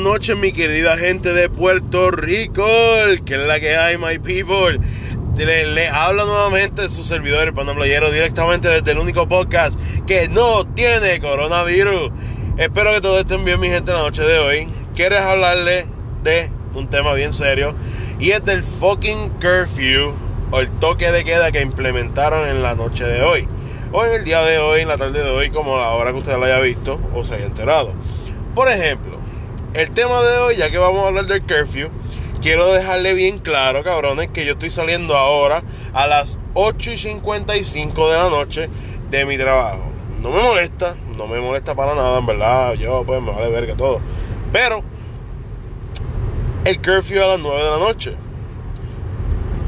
Noches, 0.00 0.36
mi 0.36 0.52
querida 0.52 0.96
gente 0.96 1.32
de 1.32 1.48
Puerto 1.48 2.10
Rico. 2.10 2.66
Que 3.24 3.34
es 3.34 3.40
la 3.40 3.60
que 3.60 3.76
hay, 3.76 3.96
my 3.98 4.18
people. 4.18 4.80
Le, 5.36 5.66
le 5.66 5.88
habla 5.88 6.24
nuevamente 6.24 6.88
su 6.90 7.04
servidor, 7.04 7.48
el 7.48 7.54
Playero, 7.54 8.10
directamente 8.10 8.68
desde 8.68 8.90
el 8.90 8.98
único 8.98 9.28
podcast 9.28 9.80
que 10.06 10.28
no 10.28 10.66
tiene 10.66 11.20
coronavirus. 11.20 12.10
Espero 12.58 12.92
que 12.92 13.00
todos 13.00 13.20
estén 13.20 13.44
bien, 13.44 13.60
mi 13.60 13.68
gente, 13.68 13.92
la 13.92 14.00
noche 14.00 14.22
de 14.22 14.38
hoy. 14.38 14.68
Quieres 14.94 15.20
hablarle 15.20 15.86
de 16.22 16.50
un 16.74 16.88
tema 16.88 17.14
bien 17.14 17.32
serio 17.32 17.74
y 18.18 18.32
es 18.32 18.44
del 18.44 18.62
fucking 18.62 19.30
curfew 19.40 20.14
o 20.50 20.60
el 20.60 20.70
toque 20.78 21.10
de 21.10 21.24
queda 21.24 21.52
que 21.52 21.60
implementaron 21.60 22.48
en 22.48 22.62
la 22.62 22.74
noche 22.74 23.04
de 23.04 23.22
hoy. 23.22 23.48
En 23.92 24.12
el 24.12 24.24
día 24.24 24.42
de 24.42 24.58
hoy, 24.58 24.82
en 24.82 24.88
la 24.88 24.98
tarde 24.98 25.22
de 25.22 25.30
hoy, 25.30 25.50
como 25.50 25.76
la 25.76 25.90
hora 25.90 26.12
que 26.12 26.18
usted 26.18 26.36
lo 26.36 26.44
haya 26.44 26.60
visto 26.60 27.00
o 27.14 27.24
se 27.24 27.34
haya 27.34 27.46
enterado. 27.46 27.94
Por 28.54 28.68
ejemplo, 28.68 29.09
el 29.74 29.90
tema 29.92 30.20
de 30.22 30.38
hoy, 30.38 30.56
ya 30.56 30.70
que 30.70 30.78
vamos 30.78 31.04
a 31.04 31.08
hablar 31.08 31.26
del 31.26 31.42
curfew, 31.42 31.88
quiero 32.40 32.72
dejarle 32.72 33.14
bien 33.14 33.38
claro, 33.38 33.82
cabrones, 33.82 34.30
que 34.30 34.44
yo 34.44 34.52
estoy 34.52 34.70
saliendo 34.70 35.16
ahora 35.16 35.62
a 35.92 36.06
las 36.06 36.38
8 36.54 36.92
y 36.92 36.96
55 36.96 38.10
de 38.10 38.18
la 38.18 38.30
noche 38.30 38.68
de 39.10 39.24
mi 39.24 39.38
trabajo. 39.38 39.84
No 40.22 40.30
me 40.30 40.42
molesta, 40.42 40.96
no 41.16 41.26
me 41.26 41.40
molesta 41.40 41.74
para 41.74 41.94
nada, 41.94 42.18
en 42.18 42.26
verdad. 42.26 42.74
Yo, 42.74 43.04
pues, 43.04 43.22
me 43.22 43.30
vale 43.30 43.48
verga 43.50 43.76
todo. 43.76 44.00
Pero, 44.52 44.82
el 46.64 46.76
curfew 46.82 47.22
a 47.22 47.26
las 47.26 47.38
9 47.38 47.62
de 47.62 47.70
la 47.70 47.78
noche. 47.78 48.16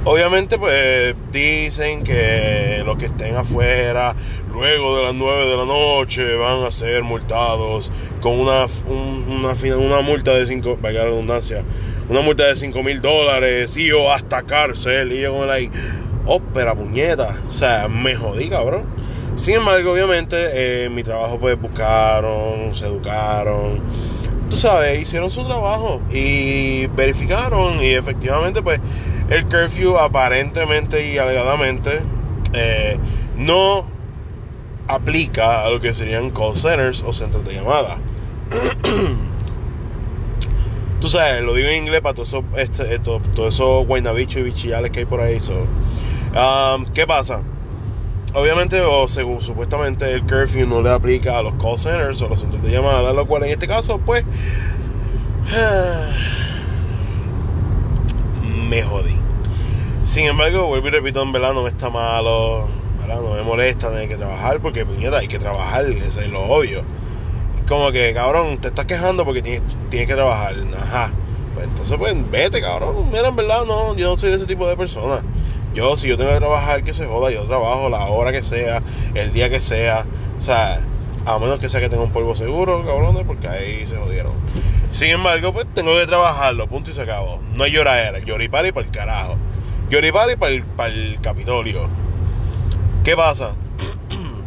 Obviamente, 0.04 0.58
pues 0.58 1.14
dicen 1.30 2.02
que 2.02 2.82
los 2.84 2.96
que 2.96 3.04
estén 3.06 3.36
afuera 3.36 4.16
luego 4.52 4.96
de 4.96 5.04
las 5.04 5.14
9 5.14 5.46
de 5.48 5.56
la 5.56 5.64
noche 5.64 6.34
van 6.34 6.64
a 6.64 6.72
ser 6.72 7.04
multados 7.04 7.90
con 8.20 8.40
una, 8.40 8.66
un- 8.88 9.44
una, 9.78 10.00
multa 10.00 10.32
de 10.32 10.44
5, 10.46 10.78
vaya 10.82 11.00
la 11.00 11.04
redundancia, 11.06 11.62
una 12.08 12.20
multa 12.20 12.46
de 12.48 12.56
5 12.56 12.82
mil 12.82 13.00
dólares 13.00 13.76
y 13.76 13.92
o 13.92 14.10
hasta 14.12 14.42
cárcel. 14.42 15.12
Y 15.12 15.20
yo 15.20 15.32
como 15.32 15.46
like, 15.46 15.70
ópera, 16.26 16.74
puñeta. 16.74 17.36
O 17.48 17.54
sea, 17.54 17.86
me 17.86 18.16
jodí, 18.16 18.48
cabrón. 18.48 18.84
Sin 19.36 19.54
embargo, 19.54 19.92
obviamente, 19.92 20.36
eh, 20.84 20.90
mi 20.90 21.04
trabajo 21.04 21.38
pues 21.38 21.58
buscaron, 21.60 22.74
se 22.74 22.86
educaron 22.86 23.80
tú 24.52 24.58
sabes, 24.58 25.00
hicieron 25.00 25.30
su 25.30 25.42
trabajo 25.46 26.02
y 26.10 26.86
verificaron 26.88 27.80
y 27.82 27.92
efectivamente 27.92 28.60
pues 28.60 28.80
el 29.30 29.46
curfew 29.46 29.96
aparentemente 29.96 31.10
y 31.10 31.16
alegadamente 31.16 32.02
eh, 32.52 32.98
no 33.34 33.86
aplica 34.88 35.64
a 35.64 35.70
lo 35.70 35.80
que 35.80 35.94
serían 35.94 36.28
call 36.32 36.54
centers 36.54 37.02
o 37.02 37.14
centros 37.14 37.46
de 37.46 37.54
llamada. 37.54 37.96
Tú 41.00 41.08
sabes, 41.08 41.40
lo 41.42 41.54
digo 41.54 41.68
en 41.70 41.84
inglés 41.84 42.02
para 42.02 42.14
todos 42.14 42.28
esos, 42.28 42.44
este, 42.56 42.94
esto- 42.94 43.22
todos 43.34 43.54
esos 43.54 43.86
guaynabichos 43.86 44.36
y 44.36 44.42
bichillales 44.42 44.90
que 44.90 44.98
hay 44.98 45.06
por 45.06 45.22
ahí. 45.22 45.40
so. 45.40 45.64
Um, 46.34 46.84
¿Qué 46.92 47.06
pasa? 47.06 47.40
Obviamente, 48.34 48.80
o 48.80 49.06
según 49.08 49.42
supuestamente, 49.42 50.10
el 50.10 50.22
curfew 50.22 50.66
no 50.66 50.80
le 50.80 50.88
aplica 50.90 51.36
a 51.38 51.42
los 51.42 51.52
call 51.54 51.78
centers 51.78 52.22
o 52.22 52.28
los 52.28 52.40
centros 52.40 52.62
de 52.62 52.70
llamada, 52.70 53.12
lo 53.12 53.26
cual 53.26 53.44
en 53.44 53.50
este 53.50 53.68
caso, 53.68 53.98
pues, 53.98 54.24
me 58.42 58.82
jodí. 58.82 59.14
Sin 60.04 60.26
embargo, 60.26 60.66
vuelvo 60.66 60.88
y 60.88 60.90
repito, 60.90 61.22
en 61.22 61.32
verdad 61.32 61.52
no 61.52 61.62
me 61.62 61.68
está 61.68 61.90
malo, 61.90 62.68
¿verdad? 63.00 63.20
no 63.20 63.34
me 63.34 63.42
molesta 63.42 63.90
tener 63.90 64.08
que 64.08 64.16
trabajar, 64.16 64.60
porque 64.60 64.86
puñeta, 64.86 65.18
hay 65.18 65.28
que 65.28 65.38
trabajar, 65.38 65.84
eso 65.84 66.20
es 66.20 66.28
lo 66.28 66.44
obvio. 66.44 66.84
Como 67.68 67.92
que, 67.92 68.14
cabrón, 68.14 68.56
te 68.58 68.68
estás 68.68 68.86
quejando 68.86 69.26
porque 69.26 69.42
tienes, 69.42 69.62
tienes 69.90 70.08
que 70.08 70.14
trabajar, 70.14 70.54
ajá. 70.74 71.12
Pues 71.54 71.66
entonces, 71.66 71.98
pues, 71.98 72.14
vete, 72.30 72.62
cabrón. 72.62 73.10
Mira, 73.12 73.28
en 73.28 73.36
verdad, 73.36 73.66
no, 73.66 73.94
yo 73.94 74.08
no 74.08 74.16
soy 74.16 74.30
de 74.30 74.36
ese 74.36 74.46
tipo 74.46 74.66
de 74.66 74.74
persona. 74.74 75.22
Yo, 75.74 75.96
si 75.96 76.08
yo 76.08 76.18
tengo 76.18 76.30
que 76.30 76.38
trabajar, 76.38 76.84
que 76.84 76.92
se 76.92 77.06
joda, 77.06 77.30
yo 77.30 77.44
trabajo 77.46 77.88
la 77.88 78.06
hora 78.06 78.32
que 78.32 78.42
sea, 78.42 78.82
el 79.14 79.32
día 79.32 79.48
que 79.48 79.60
sea. 79.60 80.06
O 80.36 80.40
sea, 80.40 80.80
a 81.24 81.38
menos 81.38 81.58
que 81.60 81.68
sea 81.68 81.80
que 81.80 81.88
tenga 81.88 82.02
un 82.02 82.10
polvo 82.10 82.34
seguro, 82.34 82.84
cabrones, 82.84 83.24
porque 83.26 83.48
ahí 83.48 83.86
se 83.86 83.96
jodieron. 83.96 84.32
Sin 84.90 85.08
embargo, 85.08 85.52
pues 85.52 85.66
tengo 85.74 85.92
que 85.94 86.06
trabajarlo, 86.06 86.66
punto 86.66 86.90
y 86.90 86.94
se 86.94 87.02
acabó. 87.02 87.40
No 87.54 87.64
hay 87.64 87.72
lloradera, 87.72 88.18
lloripari 88.18 88.72
para 88.72 88.86
el 88.86 88.92
carajo. 88.92 89.36
Lloripari 89.88 90.36
para 90.36 90.52
el, 90.52 90.64
para 90.64 90.92
el 90.92 91.18
Capitolio. 91.20 91.88
¿Qué 93.04 93.16
pasa? 93.16 93.52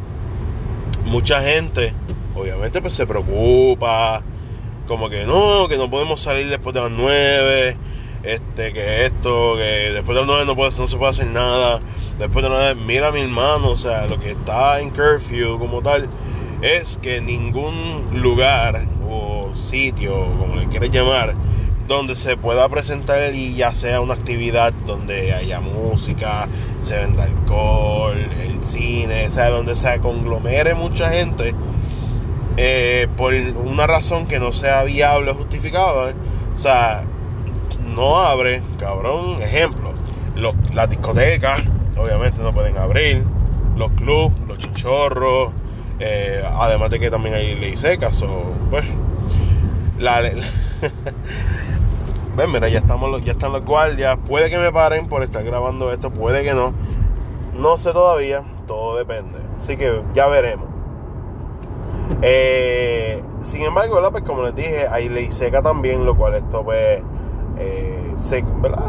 Mucha 1.05 1.41
gente, 1.41 1.93
obviamente, 2.35 2.81
pues 2.81 2.93
se 2.93 3.07
preocupa. 3.07 4.21
Como 4.87 5.09
que 5.09 5.25
no, 5.25 5.67
que 5.67 5.77
no 5.77 5.89
podemos 5.89 6.21
salir 6.21 6.47
después 6.49 6.73
de 6.75 6.81
las 6.81 6.91
9. 6.91 7.77
Este, 8.25 8.73
que 8.73 9.05
esto, 9.05 9.53
que 9.55 9.91
después 9.93 10.15
de 10.15 10.21
las 10.21 10.25
9 10.27 10.45
no, 10.45 10.55
puede- 10.55 10.71
no 10.77 10.87
se 10.87 10.97
puede 10.97 11.11
hacer 11.11 11.27
nada. 11.27 11.79
Después 12.17 12.43
de 12.43 12.49
las 12.49 12.75
9, 12.75 12.81
mira 12.85 13.11
mi 13.11 13.21
hermano, 13.21 13.69
o 13.69 13.75
sea, 13.75 14.07
lo 14.07 14.19
que 14.19 14.31
está 14.31 14.79
en 14.81 14.89
curfew 14.89 15.59
como 15.59 15.81
tal 15.81 16.09
es 16.61 16.97
que 17.01 17.21
ningún 17.21 18.09
lugar 18.21 18.85
o 19.07 19.51
sitio, 19.53 20.13
como 20.39 20.55
le 20.55 20.67
quieras 20.67 20.89
llamar, 20.89 21.35
donde 21.87 22.15
se 22.15 22.35
pueda 22.35 22.67
presentar 22.67 23.35
y 23.35 23.53
ya 23.55 23.71
sea 23.75 24.01
una 24.01 24.15
actividad 24.15 24.73
donde 24.87 25.31
haya 25.33 25.59
música, 25.59 26.47
se 26.81 26.95
venda 26.97 27.25
alcohol, 27.25 28.17
el 28.17 28.63
cine, 28.63 29.27
o 29.27 29.29
sea, 29.29 29.51
donde 29.51 29.75
se 29.75 29.99
conglomere 29.99 30.73
mucha 30.73 31.11
gente, 31.11 31.53
eh, 32.57 33.07
por 33.17 33.33
una 33.35 33.85
razón 33.85 34.25
que 34.27 34.39
no 34.39 34.51
sea 34.51 34.81
viable 34.83 35.29
o 35.31 35.35
justificada, 35.35 36.13
o 36.55 36.57
sea, 36.57 37.03
no 37.85 38.17
abre, 38.17 38.61
cabrón, 38.79 39.41
ejemplo, 39.41 39.93
los, 40.35 40.55
las 40.73 40.89
discotecas, 40.89 41.61
obviamente 41.97 42.41
no 42.41 42.53
pueden 42.53 42.77
abrir, 42.77 43.23
los 43.75 43.91
clubs, 43.91 44.39
los 44.47 44.57
chichorros, 44.57 45.51
eh, 45.99 46.43
además 46.45 46.89
de 46.89 46.99
que 46.99 47.09
también 47.09 47.35
hay 47.35 47.55
ley 47.55 47.77
secas, 47.77 48.21
o 48.23 48.43
pues, 48.69 48.83
la, 49.97 50.21
ven, 52.35 52.51
mira, 52.51 52.67
ya 52.67 52.79
estamos, 52.79 53.23
ya 53.23 53.33
están 53.33 53.53
los 53.53 53.63
guardias, 53.63 54.17
puede 54.27 54.49
que 54.49 54.57
me 54.57 54.71
paren 54.71 55.07
por 55.07 55.23
estar 55.23 55.43
grabando 55.43 55.91
esto, 55.91 56.11
puede 56.11 56.43
que 56.43 56.53
no, 56.53 56.73
no 57.53 57.77
sé 57.77 57.93
todavía, 57.93 58.43
todo 58.67 58.97
depende, 58.97 59.39
así 59.57 59.77
que 59.77 60.01
ya 60.13 60.27
veremos. 60.27 60.67
Eh, 62.21 63.23
sin 63.43 63.63
embargo, 63.63 63.95
¿verdad? 63.95 64.11
Pues 64.11 64.23
como 64.23 64.43
les 64.43 64.55
dije, 64.55 64.87
hay 64.87 65.09
ley 65.09 65.31
seca 65.31 65.61
también, 65.61 66.05
lo 66.05 66.15
cual 66.15 66.35
esto 66.35 66.63
pues 66.63 67.01
eh, 67.57 68.15
se. 68.19 68.43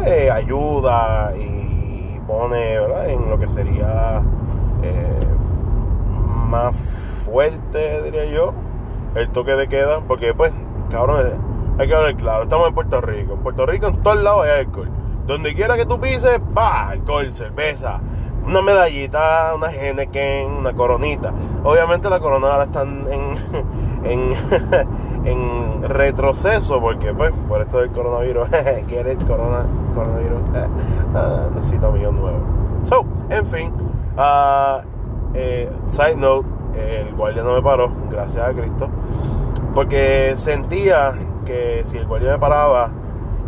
Eh, 0.06 0.30
ayuda 0.30 1.32
y 1.36 2.20
pone 2.26 2.74
en 2.74 3.30
lo 3.30 3.38
que 3.38 3.48
sería 3.48 4.22
eh, 4.82 5.26
más 6.48 6.74
fuerte, 7.24 8.02
diría 8.02 8.24
yo, 8.26 8.52
el 9.14 9.28
toque 9.30 9.52
de 9.52 9.68
queda, 9.68 10.00
porque 10.00 10.34
pues, 10.34 10.52
cabrón, 10.90 11.26
hay 11.78 11.88
que 11.88 11.94
hablar 11.94 12.16
claro, 12.16 12.44
estamos 12.44 12.68
en 12.68 12.74
Puerto 12.74 13.00
Rico, 13.00 13.34
en 13.34 13.40
Puerto 13.40 13.66
Rico 13.66 13.86
en 13.88 14.02
todos 14.02 14.22
lados 14.22 14.44
hay 14.44 14.60
alcohol, 14.60 14.90
donde 15.26 15.54
quiera 15.54 15.76
que 15.76 15.86
tú 15.86 16.00
pises, 16.00 16.40
pa, 16.54 16.88
alcohol, 16.88 17.32
cerveza, 17.32 18.00
una 18.46 18.62
medallita, 18.62 19.52
una 19.54 19.70
Henneken, 19.70 20.50
una 20.50 20.72
coronita. 20.72 21.32
Obviamente 21.64 22.08
la 22.08 22.20
corona 22.20 22.48
ahora 22.52 22.64
están 22.64 23.06
en, 23.10 23.32
en, 24.04 24.30
en 25.24 25.82
retroceso 25.82 26.80
porque 26.80 27.12
pues 27.12 27.32
por 27.48 27.60
esto 27.60 27.80
del 27.80 27.90
coronavirus, 27.90 28.48
quiere 28.88 29.12
el 29.12 29.24
corona, 29.24 29.66
coronavirus, 29.94 30.40
Ah, 31.14 31.48
necesita 31.54 31.88
un 31.88 31.94
millón 31.94 32.16
nuevo. 32.16 32.38
So, 32.84 33.04
en 33.30 33.46
fin, 33.46 33.72
eh, 35.34 35.70
side 35.86 36.16
note, 36.16 36.46
el 36.76 37.14
guardia 37.14 37.42
no 37.42 37.54
me 37.54 37.62
paró, 37.62 37.90
gracias 38.10 38.46
a 38.46 38.52
Cristo, 38.52 38.88
porque 39.74 40.34
sentía 40.36 41.14
que 41.44 41.84
si 41.86 41.98
el 41.98 42.06
guardia 42.06 42.32
me 42.32 42.38
paraba, 42.38 42.90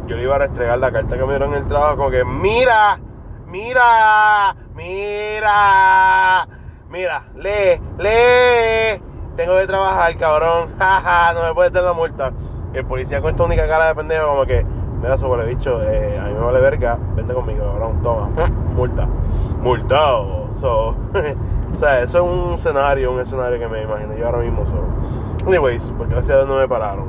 yo 0.06 0.17
le 0.17 0.23
iba 0.23 0.37
a 0.37 0.39
restregar 0.39 0.79
la 0.79 0.91
carta 0.91 1.17
que 1.17 1.23
me 1.23 1.31
dieron 1.31 1.53
en 1.53 1.59
el 1.59 1.67
trabajo, 1.67 1.99
como 1.99 2.11
que, 2.11 2.25
mira, 2.25 2.99
mira, 3.47 4.56
mira, 4.79 6.47
mira, 6.89 7.25
lee, 7.35 7.81
lee, 7.99 9.03
tengo 9.37 9.57
que 9.59 9.67
trabajar, 9.67 10.17
cabrón, 10.17 10.71
jaja, 10.79 11.33
no 11.35 11.43
me 11.43 11.53
puedes 11.53 11.73
dar 11.73 11.83
la 11.83 11.93
multa. 11.93 12.33
El 12.73 12.85
policía 12.85 13.21
con 13.21 13.31
esta 13.31 13.43
única 13.43 13.67
cara 13.67 13.89
de 13.89 13.95
pendejo, 13.97 14.29
como 14.29 14.47
que, 14.47 14.65
Mira, 15.01 15.17
sobre 15.17 15.47
bicho, 15.47 15.81
eh, 15.83 16.19
a 16.19 16.25
mí 16.25 16.35
me 16.35 16.41
vale 16.41 16.61
verga, 16.61 16.99
vente 17.15 17.33
conmigo, 17.33 17.65
cabrón, 17.65 18.03
toma, 18.03 18.31
multa, 18.75 19.07
multado. 19.61 20.49
So, 20.55 20.89
o 21.73 21.77
sea, 21.77 22.01
eso 22.03 22.19
es 22.19 22.25
un 22.25 22.55
escenario, 22.55 23.13
un 23.13 23.21
escenario 23.21 23.59
que 23.59 23.69
me 23.69 23.83
imagino 23.83 24.17
yo 24.17 24.27
ahora 24.27 24.39
mismo. 24.39 24.67
So. 24.67 25.47
Anyways, 25.47 25.93
pues 25.97 26.11
gracias 26.11 26.35
a 26.35 26.37
Dios 26.39 26.49
no 26.49 26.57
me 26.57 26.67
pararon. 26.67 27.07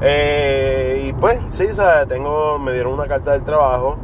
Eh, 0.00 1.04
y 1.08 1.12
pues, 1.12 1.40
sí, 1.50 1.64
o 1.64 2.06
tengo, 2.06 2.58
me 2.58 2.72
dieron 2.72 2.92
una 2.92 3.06
carta 3.06 3.32
del 3.32 3.42
trabajo 3.42 3.96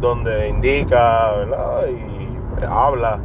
donde 0.00 0.48
indica, 0.48 1.32
¿verdad? 1.32 1.86
Y 1.88 2.38
pues, 2.54 2.64
habla 2.68 3.20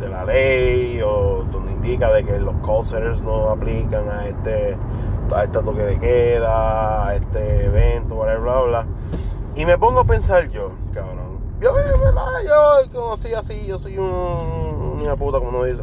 de 0.00 0.08
la 0.08 0.24
ley 0.24 1.00
o 1.02 1.44
donde 1.50 1.72
indica 1.72 2.12
de 2.12 2.24
que 2.24 2.38
los 2.38 2.54
call 2.64 2.84
centers 2.84 3.22
no 3.22 3.50
aplican 3.50 4.08
a 4.08 4.26
este 4.26 4.76
a 5.34 5.44
este 5.44 5.58
toque 5.60 5.82
de 5.82 5.98
queda, 5.98 7.08
a 7.08 7.16
este 7.16 7.64
evento, 7.64 8.16
bla, 8.16 8.36
bla, 8.36 8.60
bla. 8.60 8.86
Y 9.56 9.64
me 9.64 9.76
pongo 9.78 10.00
a 10.00 10.04
pensar 10.04 10.48
yo, 10.50 10.70
cabrón. 10.92 11.40
Yo, 11.60 11.72
¿verdad? 11.74 12.26
Yo 12.46 12.92
conocí 12.92 13.34
así, 13.34 13.66
yo 13.66 13.78
soy 13.78 13.98
un 13.98 14.76
una 15.00 15.16
puta, 15.16 15.38
como 15.38 15.50
uno 15.50 15.64
dice. 15.64 15.82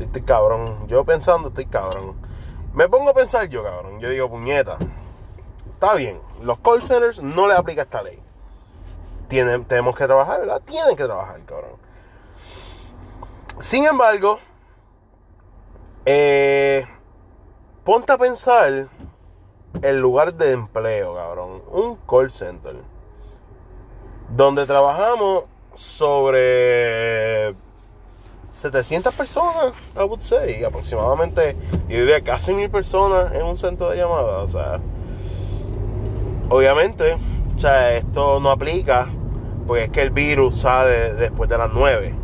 Estoy, 0.00 0.22
cabrón. 0.22 0.86
Yo 0.88 1.04
pensando, 1.04 1.48
estoy 1.48 1.66
cabrón. 1.66 2.14
Me 2.74 2.88
pongo 2.88 3.10
a 3.10 3.14
pensar 3.14 3.48
yo, 3.48 3.62
cabrón. 3.62 4.00
Yo 4.00 4.08
digo, 4.08 4.28
puñeta. 4.28 4.78
Está 5.74 5.94
bien, 5.94 6.20
los 6.42 6.58
call 6.58 6.82
centers 6.82 7.22
no 7.22 7.48
le 7.48 7.54
aplica 7.54 7.82
esta 7.82 8.02
ley. 8.02 8.20
Tienen, 9.32 9.64
tenemos 9.64 9.96
que 9.96 10.04
trabajar, 10.04 10.40
¿verdad? 10.40 10.60
Tienen 10.60 10.94
que 10.94 11.04
trabajar, 11.04 11.40
cabrón. 11.46 11.70
Sin 13.60 13.86
embargo, 13.86 14.38
eh, 16.04 16.84
ponte 17.82 18.12
a 18.12 18.18
pensar 18.18 18.88
el 19.80 20.00
lugar 20.00 20.34
de 20.34 20.52
empleo, 20.52 21.14
cabrón. 21.14 21.62
Un 21.70 21.96
call 22.06 22.30
center. 22.30 22.76
Donde 24.28 24.66
trabajamos 24.66 25.44
sobre 25.76 27.54
700 28.52 29.14
personas, 29.14 29.72
I 29.96 30.00
would 30.00 30.20
say. 30.20 30.62
Aproximadamente, 30.62 31.56
yo 31.88 32.00
diría 32.00 32.22
casi 32.22 32.52
mil 32.52 32.68
personas 32.68 33.32
en 33.32 33.44
un 33.44 33.56
centro 33.56 33.88
de 33.88 33.96
llamadas. 33.96 34.46
O 34.46 34.48
sea, 34.50 34.78
obviamente, 36.50 37.16
o 37.56 37.58
sea, 37.58 37.96
esto 37.96 38.38
no 38.38 38.50
aplica 38.50 39.08
porque 39.66 39.84
es 39.84 39.90
que 39.90 40.02
el 40.02 40.10
virus 40.10 40.60
sale 40.60 41.14
después 41.14 41.48
de 41.48 41.58
las 41.58 41.70
9 41.72 42.14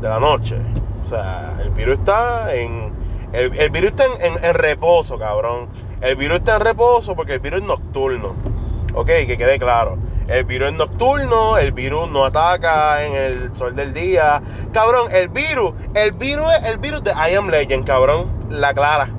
de 0.00 0.08
la 0.08 0.20
noche. 0.20 0.56
O 1.04 1.08
sea, 1.08 1.56
el 1.60 1.70
virus 1.70 1.98
está 1.98 2.54
en. 2.54 2.92
El, 3.32 3.70
virus 3.70 3.90
está 3.90 4.06
en, 4.06 4.54
reposo, 4.54 5.18
cabrón. 5.18 5.68
El 6.00 6.16
virus 6.16 6.38
está 6.38 6.56
en 6.56 6.62
reposo 6.62 7.14
porque 7.14 7.34
el 7.34 7.40
virus 7.40 7.60
es 7.60 7.66
nocturno. 7.66 8.34
Ok, 8.94 9.06
que 9.06 9.36
quede 9.36 9.58
claro. 9.58 9.98
El 10.26 10.44
virus 10.44 10.68
es 10.68 10.74
nocturno, 10.74 11.56
el 11.56 11.72
virus 11.72 12.10
no 12.10 12.24
ataca 12.24 13.04
en 13.04 13.14
el 13.14 13.56
sol 13.56 13.76
del 13.76 13.94
día. 13.94 14.42
Cabrón, 14.72 15.08
el 15.12 15.28
virus, 15.28 15.74
el 15.94 16.12
virus 16.12 16.52
es 16.54 16.68
el 16.68 16.78
virus 16.78 17.04
de 17.04 17.12
I 17.12 17.34
Am 17.34 17.48
Legend, 17.48 17.86
cabrón. 17.86 18.48
La 18.50 18.74
clara. 18.74 19.10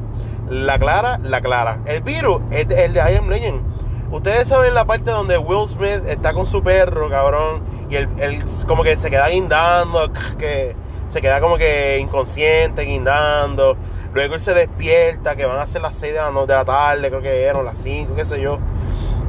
La 0.50 0.80
clara, 0.80 1.20
la 1.24 1.42
clara. 1.42 1.80
El 1.86 2.02
virus 2.02 2.42
es 2.52 2.70
el 2.70 2.94
de 2.94 3.00
I 3.00 3.16
Am 3.16 3.30
Legend. 3.30 3.77
Ustedes 4.10 4.48
saben 4.48 4.74
la 4.74 4.86
parte 4.86 5.12
donde 5.12 5.38
Will 5.38 5.68
Smith 5.68 6.08
está 6.08 6.34
con 6.34 6.46
su 6.46 6.64
perro, 6.64 7.10
cabrón, 7.10 7.62
y 7.90 7.98
él, 7.98 8.46
como 8.66 8.84
que 8.84 8.96
se 8.96 9.10
queda 9.10 9.28
guindando, 9.28 10.12
que 10.40 10.76
se 11.10 11.22
queda 11.22 11.42
como 11.42 11.58
que 11.58 11.98
inconsciente, 12.00 12.84
guindando. 12.84 13.76
Luego 14.14 14.36
él 14.36 14.42
se 14.42 14.54
despierta, 14.54 15.36
que 15.36 15.46
van 15.46 15.60
a 15.60 15.68
ser 15.68 15.82
las 15.82 15.98
6 15.98 16.14
de 16.14 16.20
la, 16.20 16.32
de 16.32 16.54
la 16.54 16.66
tarde, 16.66 17.10
creo 17.10 17.22
que 17.22 17.44
eran 17.44 17.66
las 17.66 17.78
5, 17.80 18.16
qué 18.16 18.26
sé 18.26 18.40
yo. 18.40 18.60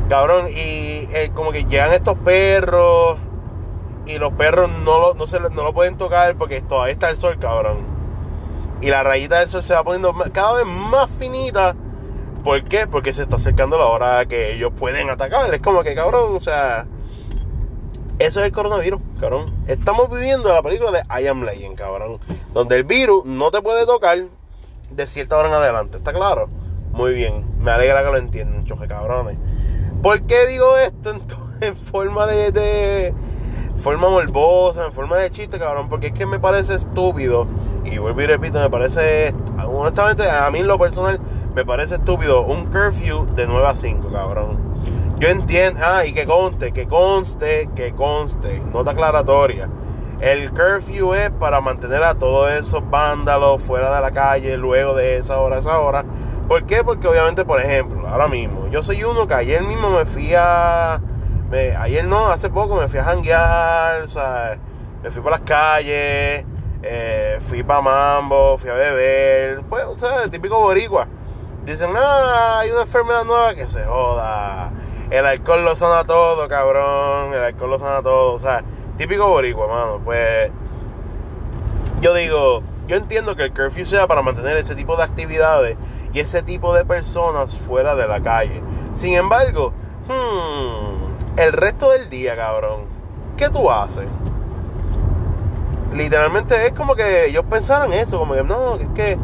Cabrón, 0.09 0.47
y 0.49 1.09
eh, 1.13 1.33
como 1.35 1.51
que 1.51 1.65
llegan 1.65 1.93
estos 1.93 2.17
perros, 2.19 3.19
y 4.07 4.19
los 4.19 4.33
perros 4.35 4.71
no 4.71 5.01
lo, 5.01 5.15
no, 5.15 5.27
se, 5.27 5.41
no 5.41 5.63
lo 5.63 5.75
pueden 5.75 5.99
tocar 5.99 6.37
porque 6.37 6.63
todavía 6.63 6.93
está 6.93 7.11
el 7.11 7.19
sol, 7.19 7.37
cabrón. 7.41 7.79
Y 8.81 8.91
la 8.91 9.03
rayita 9.03 9.41
del 9.41 9.51
sol 9.51 9.65
se 9.65 9.75
va 9.75 9.83
poniendo 9.83 10.15
cada 10.33 10.55
vez 10.55 10.67
más 10.67 11.11
finita 11.19 11.75
¿Por 12.45 12.65
qué? 12.65 12.87
Porque 12.87 13.13
se 13.13 13.23
está 13.23 13.37
acercando 13.37 13.79
la 13.79 13.87
hora 13.87 14.27
que 14.27 14.55
ellos 14.55 14.73
pueden 14.79 15.11
atacar. 15.11 15.53
Es 15.53 15.61
como 15.61 15.83
que, 15.83 15.95
cabrón, 15.95 16.37
o 16.37 16.41
sea. 16.41 16.87
Eso 18.19 18.41
es 18.41 18.47
el 18.47 18.53
coronavirus, 18.53 19.01
cabrón. 19.21 19.55
Estamos 19.69 20.11
viviendo 20.11 20.53
la 20.53 20.61
película 20.61 20.91
de 20.91 21.23
I 21.23 21.29
Am 21.29 21.45
Legend, 21.45 21.77
cabrón. 21.77 22.19
Donde 22.53 22.77
el 22.77 22.85
virus 22.85 23.25
no 23.25 23.51
te 23.51 23.63
puede 23.63 23.87
tocar 23.87 24.19
de 24.91 25.07
cierta 25.07 25.37
hora 25.37 25.49
en 25.49 25.55
adelante. 25.55 25.99
¿Está 25.99 26.13
claro? 26.13 26.49
Muy 26.91 27.15
bien. 27.15 27.45
Me 27.61 27.71
alegra 27.71 28.03
que 28.03 28.11
lo 28.11 28.17
entiendan, 28.17 28.65
choje 28.65 28.89
cabrones. 28.89 29.37
¿Por 30.03 30.23
qué 30.23 30.47
digo 30.47 30.77
esto 30.79 31.15
en, 31.61 31.77
forma 31.77 32.27
de, 32.27 32.53
de, 32.53 33.15
forma 33.79 34.09
morbosa, 34.09 34.87
en 34.87 34.93
forma 34.93 35.17
de 35.19 35.31
chiste, 35.31 35.59
cabrón? 35.59 35.89
Porque 35.89 36.09
es 36.09 36.13
que 36.13 36.27
me 36.27 36.39
parece 36.39 36.75
estúpido. 36.75 37.47
Y 37.85 37.99
vuelvo 37.99 38.21
y 38.21 38.27
repito, 38.27 38.59
me 38.59 38.71
parece. 38.71 39.35
Honestamente, 39.67 40.29
a 40.29 40.51
mí 40.51 40.59
en 40.59 40.67
lo 40.67 40.79
personal 40.79 41.21
me 41.55 41.65
parece 41.65 41.97
estúpido 41.97 42.43
un 42.43 42.67
curfew 42.67 43.27
de 43.35 43.47
9 43.47 43.67
a 43.67 43.77
5, 43.77 44.11
cabrón. 44.13 44.59
Yo 45.19 45.29
entiendo, 45.29 45.81
ah, 45.83 46.05
y 46.07 46.13
que 46.13 46.27
conste, 46.27 46.73
que 46.73 46.87
conste, 46.87 47.69
que 47.75 47.93
conste, 47.93 48.63
nota 48.73 48.93
aclaratoria. 48.93 49.69
El 50.21 50.51
curfew 50.51 51.15
es 51.15 51.31
para 51.31 51.61
mantener 51.61 52.03
a 52.03 52.15
todos 52.15 52.51
esos 52.53 52.89
vándalos 52.89 53.63
fuera 53.63 53.95
de 53.95 54.01
la 54.01 54.11
calle 54.11 54.57
luego 54.57 54.95
de 54.95 55.17
esa 55.17 55.41
hora, 55.41 55.59
esa 55.59 55.79
hora. 55.81 56.05
¿Por 56.47 56.65
qué? 56.65 56.83
Porque 56.83 57.07
obviamente, 57.07 57.45
por 57.45 57.61
ejemplo, 57.61 58.07
ahora 58.09 58.27
mismo, 58.27 58.69
yo 58.69 58.83
soy 58.83 59.05
uno 59.05 59.27
que 59.27 59.35
ayer 59.35 59.63
mismo 59.63 59.91
me 59.91 60.07
fui 60.07 60.33
a... 60.37 61.01
Me, 61.51 61.75
ayer 61.77 62.05
no, 62.05 62.29
hace 62.29 62.51
poco 62.51 62.77
me 62.77 62.89
fui 62.89 62.99
a 62.99 63.05
janguear, 63.05 64.09
sea, 64.09 64.59
me 65.03 65.11
fui 65.11 65.23
por 65.23 65.31
las 65.31 65.41
calles, 65.41 66.45
eh, 66.83 67.39
fui 67.49 67.63
para 67.63 67.81
Mambo, 67.81 68.59
fui 68.59 68.71
a 68.71 68.75
beber, 68.75 69.63
pues, 69.69 69.85
o 69.85 69.97
sea, 69.97 70.29
típico 70.29 70.59
boricua. 70.61 71.07
Dicen, 71.65 71.91
ah, 71.97 72.61
hay 72.61 72.71
una 72.71 72.83
enfermedad 72.83 73.25
nueva 73.25 73.55
que 73.55 73.67
se 73.67 73.85
joda. 73.85 74.71
El 75.11 75.25
alcohol 75.27 75.65
lo 75.65 75.77
sana 75.77 76.05
todo, 76.05 76.49
cabrón. 76.49 77.35
El 77.35 77.43
alcohol 77.43 77.71
lo 77.71 77.79
sana 77.79 78.03
todo. 78.03 78.35
O 78.35 78.39
sea, 78.39 78.63
típico 78.97 79.29
boricua, 79.29 79.67
mano. 79.67 80.01
Pues 80.05 80.51
yo 82.01 82.15
digo, 82.15 82.63
yo 82.87 82.97
entiendo 82.97 83.37
que 83.37 83.45
el 83.45 83.53
curfew 83.53 83.85
sea 83.85 84.07
para 84.07 84.23
mantener 84.23 84.57
ese 84.57 84.75
tipo 84.75 84.97
de 84.97 85.03
actividades 85.03 85.77
y 86.13 86.21
ese 86.21 86.43
tipo 86.43 86.75
de 86.75 86.85
personas 86.85 87.57
fuera 87.57 87.95
de 87.95 88.07
la 88.09 88.21
calle. 88.21 88.63
Sin 88.95 89.15
embargo, 89.15 89.73
hmm, 90.09 90.88
el 91.39 91.53
resto 91.53 91.93
del 91.93 92.11
día, 92.11 92.37
cabrón, 92.37 92.83
¿qué 93.37 93.49
tú 93.49 93.71
haces? 93.71 94.07
Literalmente 95.95 96.67
es 96.67 96.73
como 96.73 96.95
que 96.95 97.27
ellos 97.27 97.45
pensaran 97.49 97.93
eso, 97.93 98.19
como 98.19 98.35
que 98.35 98.43
no, 98.43 98.75
es 98.75 98.89
que 98.89 99.17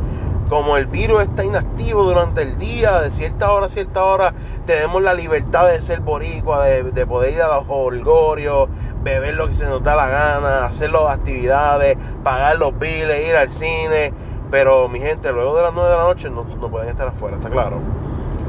como 0.49 0.77
el 0.77 0.87
virus 0.87 1.23
está 1.23 1.45
inactivo 1.45 2.05
durante 2.05 2.43
el 2.43 2.57
día, 2.59 3.01
de 3.01 3.11
cierta 3.11 3.53
hora 3.53 3.67
a 3.67 3.69
cierta 3.69 4.05
hora, 4.05 4.33
tenemos 4.65 5.03
la 5.03 5.13
libertad 5.13 5.67
de 5.67 5.81
ser 5.81 6.01
boricua, 6.01 6.65
de, 6.65 7.07
poder 7.07 7.35
ir 7.35 7.43
a 7.43 7.49
los 7.49 7.65
holgorios, 7.67 8.69
beber 9.03 9.35
lo 9.35 9.49
que 9.49 9.55
se 9.55 9.65
nos 9.65 9.83
da 9.83 9.97
la 9.97 10.09
gana, 10.09 10.67
hacer 10.67 10.91
las 10.91 11.07
actividades, 11.09 11.99
pagar 12.23 12.59
los 12.59 12.79
biles, 12.79 13.29
ir 13.29 13.35
al 13.35 13.51
cine. 13.51 14.13
Pero 14.51 14.89
mi 14.89 15.01
gente, 15.01 15.33
luego 15.33 15.57
de 15.57 15.63
las 15.63 15.73
9 15.73 15.91
de 15.91 15.97
la 15.97 16.05
noche 16.05 16.31
no, 16.31 16.45
pueden 16.45 16.91
estar 16.91 17.09
afuera, 17.09 17.37
está 17.37 17.51
claro. 17.51 17.81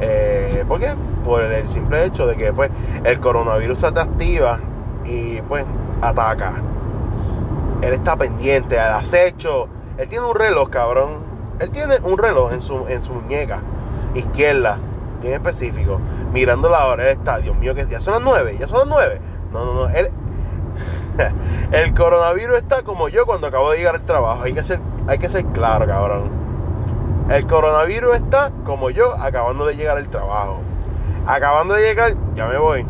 Eh, 0.02 0.64
¿Por 0.68 0.80
qué? 0.80 0.94
Por 1.24 1.42
el 1.42 1.70
simple 1.70 2.06
hecho 2.06 2.28
de 2.28 2.36
que 2.36 2.54
pues 2.54 2.72
el 3.04 3.20
coronavirus 3.20 3.80
se 3.80 3.92
te 3.92 4.00
activa 4.00 4.60
y 5.06 5.42
pues 5.42 5.66
ataca. 6.02 6.54
Él 7.82 7.94
está 7.94 8.16
pendiente 8.16 8.80
al 8.80 8.94
acecho. 8.94 9.68
Él 9.98 10.08
tiene 10.08 10.26
un 10.26 10.36
reloj, 10.36 10.70
cabrón 10.70 11.36
él 11.60 11.70
tiene 11.70 11.98
un 12.04 12.18
reloj 12.18 12.52
en 12.54 12.62
su, 12.62 12.86
en 12.88 13.02
su 13.02 13.14
muñeca 13.14 13.60
izquierda, 14.14 14.78
bien 15.22 15.36
específico, 15.36 16.00
mirando 16.34 16.70
la 16.70 16.86
hora. 16.86 17.04
Él 17.04 17.18
está, 17.18 17.40
Dios 17.40 17.56
mío, 17.58 17.74
que 17.74 17.88
ya 17.88 18.02
son 18.02 18.14
las 18.14 18.22
nueve, 18.22 18.58
ya 18.60 18.68
son 18.68 18.80
las 18.80 18.88
nueve. 18.88 19.22
No, 19.52 19.66
no, 19.66 19.74
no. 19.74 19.88
el 21.72 21.94
coronavirus 21.94 22.58
está 22.58 22.84
como 22.84 23.08
yo 23.08 23.26
cuando 23.26 23.48
acabo 23.48 23.72
de 23.72 23.78
llegar 23.78 23.96
al 23.96 24.06
trabajo. 24.06 24.44
Hay 24.44 24.54
que 24.54 24.64
ser, 24.64 24.80
hay 25.08 25.18
que 25.18 25.30
ser 25.30 25.46
claro, 25.48 25.86
cabrón. 25.86 26.30
El 27.30 27.48
coronavirus 27.48 28.16
está 28.18 28.52
como 28.66 28.90
yo 28.92 29.14
acabando 29.20 29.66
de 29.66 29.76
llegar 29.76 29.98
al 29.98 30.10
trabajo. 30.10 30.60
Acabando 31.26 31.74
de 31.74 31.82
llegar, 31.82 32.16
ya 32.36 32.48
me 32.48 32.58
voy. 32.58 32.86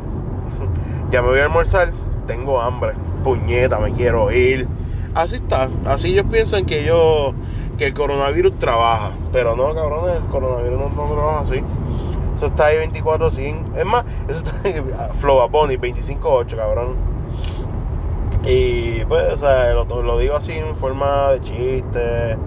ya 1.12 1.22
me 1.22 1.30
voy 1.30 1.40
a 1.40 1.44
almorzar. 1.44 1.92
Tengo 2.28 2.62
hambre. 2.62 2.94
Puñeta, 3.24 3.80
me 3.80 3.94
quiero 3.94 4.32
ir. 4.32 4.68
Así 5.14 5.38
está. 5.38 5.70
Así 5.86 6.12
ellos 6.12 6.26
piensan 6.30 6.66
que 6.66 6.84
yo 6.84 7.34
que 7.78 7.88
el 7.88 7.94
coronavirus 7.94 8.58
trabaja. 8.60 9.12
Pero 9.32 9.56
no, 9.56 9.74
cabrón, 9.74 10.10
el 10.10 10.24
coronavirus 10.24 10.80
no, 10.80 11.06
trabaja 11.14 11.40
así. 11.42 11.64
Eso 12.36 12.48
está 12.48 12.66
ahí 12.68 12.78
24 12.78 13.32
sin. 13.32 13.66
Es 13.78 13.86
más, 13.86 14.06
eso 14.28 14.40
está 14.40 14.52
ahí 14.64 14.84
Flow 15.20 15.40
25-8, 15.40 16.56
cabrón. 16.56 16.96
Y 18.44 19.04
pues, 19.06 19.34
o 19.34 19.38
sea, 19.38 19.74
lo, 19.74 20.18
digo 20.20 20.36
así 20.36 20.52
en 20.52 20.76
forma 20.76 21.32
de 21.32 21.42
chiste. 21.42 22.38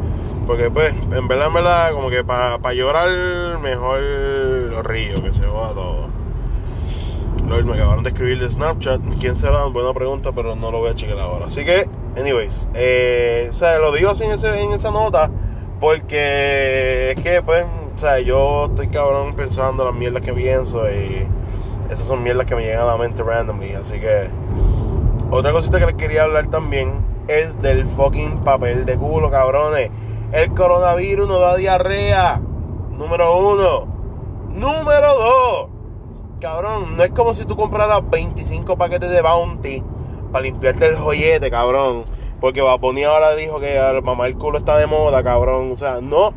Porque 0.48 0.70
pues, 0.70 0.94
en 0.94 1.28
verdad, 1.28 1.48
en 1.48 1.52
verdad, 1.52 1.92
como 1.92 2.08
que 2.08 2.24
para 2.24 2.72
llorar 2.72 3.58
mejor 3.60 4.00
los 4.00 4.82
ríos, 4.82 5.20
que 5.20 5.30
se 5.30 5.44
joda 5.44 5.74
todo. 5.74 6.08
Lord, 7.46 7.66
me 7.66 7.74
acabaron 7.74 8.02
de 8.02 8.08
escribir 8.08 8.40
de 8.40 8.48
Snapchat. 8.48 8.98
¿Quién 9.20 9.36
será? 9.36 9.66
Buena 9.66 9.92
pregunta, 9.92 10.32
pero 10.32 10.56
no 10.56 10.70
lo 10.70 10.78
voy 10.78 10.88
a 10.88 10.94
chequear 10.94 11.18
ahora. 11.18 11.48
Así 11.48 11.66
que, 11.66 11.86
anyways, 12.16 12.66
eh, 12.72 13.48
o 13.50 13.52
sea, 13.52 13.78
lo 13.78 13.92
digo 13.92 14.08
así 14.08 14.24
en, 14.24 14.30
ese, 14.30 14.62
en 14.62 14.72
esa 14.72 14.90
nota 14.90 15.30
porque 15.80 17.10
es 17.10 17.22
que, 17.22 17.42
pues, 17.42 17.66
o 17.96 17.98
sea, 17.98 18.18
yo 18.20 18.68
estoy 18.70 18.88
cabrón 18.88 19.34
pensando 19.34 19.84
las 19.84 19.94
mierdas 19.94 20.22
que 20.22 20.32
pienso 20.32 20.90
y 20.90 21.26
esas 21.90 22.06
son 22.06 22.22
mierdas 22.22 22.46
que 22.46 22.56
me 22.56 22.62
llegan 22.62 22.84
a 22.84 22.86
la 22.86 22.96
mente 22.96 23.22
randomly. 23.22 23.74
Así 23.74 24.00
que, 24.00 24.30
otra 25.30 25.52
cosita 25.52 25.78
que 25.78 25.84
les 25.84 25.94
quería 25.96 26.22
hablar 26.22 26.46
también 26.46 27.04
es 27.28 27.60
del 27.60 27.84
fucking 27.84 28.44
papel 28.44 28.86
de 28.86 28.96
culo, 28.96 29.30
cabrones. 29.30 29.90
El 30.32 30.54
coronavirus 30.54 31.26
no 31.26 31.38
da 31.38 31.56
diarrea. 31.56 32.40
Número 32.90 33.36
uno. 33.36 33.86
Número 34.50 35.14
dos. 35.14 35.68
Cabrón, 36.40 36.96
no 36.96 37.02
es 37.02 37.10
como 37.10 37.34
si 37.34 37.44
tú 37.46 37.56
compraras 37.56 38.08
25 38.10 38.76
paquetes 38.76 39.10
de 39.10 39.22
Bounty 39.22 39.82
para 40.30 40.42
limpiarte 40.44 40.86
el 40.86 40.96
joyete, 40.96 41.50
cabrón. 41.50 42.04
Porque 42.40 42.60
Baboni 42.60 43.04
ahora 43.04 43.34
dijo 43.34 43.58
que 43.58 43.80
mamá 44.04 44.26
el 44.26 44.36
culo 44.36 44.58
está 44.58 44.76
de 44.76 44.86
moda, 44.86 45.22
cabrón. 45.24 45.72
O 45.72 45.76
sea, 45.76 46.00
no. 46.02 46.32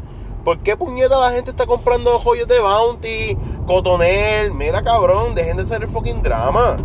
¿Por 0.46 0.60
qué 0.60 0.76
puñeta 0.76 1.20
la 1.20 1.32
gente 1.32 1.52
está 1.52 1.68
comprando 1.68 2.18
joyas 2.18 2.48
de 2.48 2.60
Bounty, 2.60 3.38
Cotonel? 3.68 4.54
Mira, 4.54 4.82
cabrón, 4.82 5.36
dejen 5.36 5.58
de 5.58 5.64
hacer 5.64 5.84
el 5.84 5.90
fucking 5.90 6.24
drama. 6.24 6.78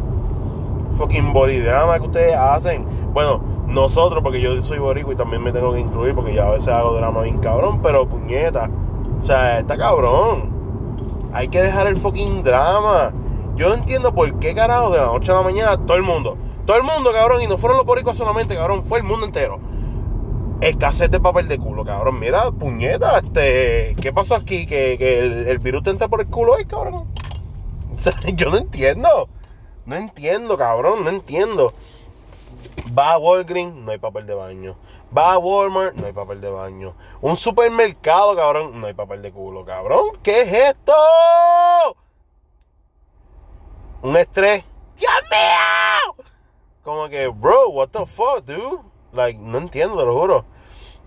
Fucking 0.98 1.32
body 1.32 1.60
drama 1.60 1.98
que 1.98 2.06
ustedes 2.06 2.34
hacen. 2.34 2.84
Bueno, 3.14 3.55
nosotros, 3.66 4.22
porque 4.22 4.40
yo 4.40 4.60
soy 4.62 4.78
borico 4.78 5.12
y 5.12 5.16
también 5.16 5.42
me 5.42 5.52
tengo 5.52 5.72
que 5.72 5.80
incluir 5.80 6.14
porque 6.14 6.34
ya 6.34 6.46
a 6.46 6.50
veces 6.50 6.68
hago 6.68 6.94
drama 6.94 7.22
bien 7.22 7.38
cabrón, 7.38 7.80
pero 7.82 8.08
puñeta. 8.08 8.70
O 9.20 9.24
sea, 9.24 9.58
está 9.58 9.76
cabrón. 9.76 10.54
Hay 11.32 11.48
que 11.48 11.62
dejar 11.62 11.86
el 11.86 11.96
fucking 11.96 12.42
drama. 12.42 13.12
Yo 13.56 13.68
no 13.68 13.74
entiendo 13.74 14.14
por 14.14 14.38
qué 14.38 14.54
carajo 14.54 14.90
de 14.90 14.98
la 14.98 15.06
noche 15.06 15.32
a 15.32 15.36
la 15.36 15.42
mañana 15.42 15.76
todo 15.78 15.96
el 15.96 16.02
mundo, 16.02 16.36
todo 16.66 16.76
el 16.76 16.82
mundo, 16.82 17.10
cabrón, 17.12 17.40
y 17.40 17.46
no 17.46 17.56
fueron 17.56 17.78
los 17.78 17.86
boricos 17.86 18.16
solamente, 18.16 18.54
cabrón, 18.54 18.84
fue 18.84 18.98
el 18.98 19.04
mundo 19.04 19.24
entero. 19.24 19.58
Escasez 20.60 21.10
de 21.10 21.20
papel 21.20 21.48
de 21.48 21.58
culo, 21.58 21.84
cabrón. 21.84 22.18
Mira, 22.18 22.50
puñeta, 22.50 23.18
este, 23.18 23.94
¿qué 24.00 24.12
pasó 24.12 24.34
aquí? 24.34 24.66
Que, 24.66 24.94
el, 25.48 25.58
virus 25.58 25.82
te 25.82 25.90
entra 25.90 26.08
por 26.08 26.20
el 26.20 26.28
culo, 26.28 26.58
¿eh, 26.58 26.66
cabrón? 26.66 27.06
yo 28.34 28.50
no 28.50 28.58
entiendo. 28.58 29.28
No 29.84 29.96
entiendo, 29.96 30.58
cabrón, 30.58 31.04
no 31.04 31.10
entiendo. 31.10 31.72
Va 32.96 33.12
a 33.12 33.18
Walgreens, 33.18 33.74
no 33.74 33.92
hay 33.92 33.98
papel 33.98 34.26
de 34.26 34.34
baño. 34.34 34.76
Va 35.16 35.32
a 35.32 35.38
Walmart, 35.38 35.94
no 35.94 36.06
hay 36.06 36.12
papel 36.12 36.40
de 36.40 36.50
baño. 36.50 36.94
Un 37.20 37.36
supermercado, 37.36 38.36
cabrón, 38.36 38.80
no 38.80 38.86
hay 38.86 38.94
papel 38.94 39.22
de 39.22 39.32
culo, 39.32 39.64
cabrón. 39.64 40.18
¿Qué 40.22 40.42
es 40.42 40.52
esto? 40.52 40.94
Un 44.02 44.16
estrés. 44.16 44.64
¡Dios 44.96 45.12
mío! 45.30 46.24
Como 46.82 47.08
que, 47.08 47.28
bro, 47.28 47.68
what 47.70 47.88
the 47.88 48.06
fuck, 48.06 48.44
dude? 48.44 48.82
Like, 49.12 49.38
no 49.38 49.58
entiendo, 49.58 49.98
te 49.98 50.04
lo 50.04 50.12
juro. 50.18 50.44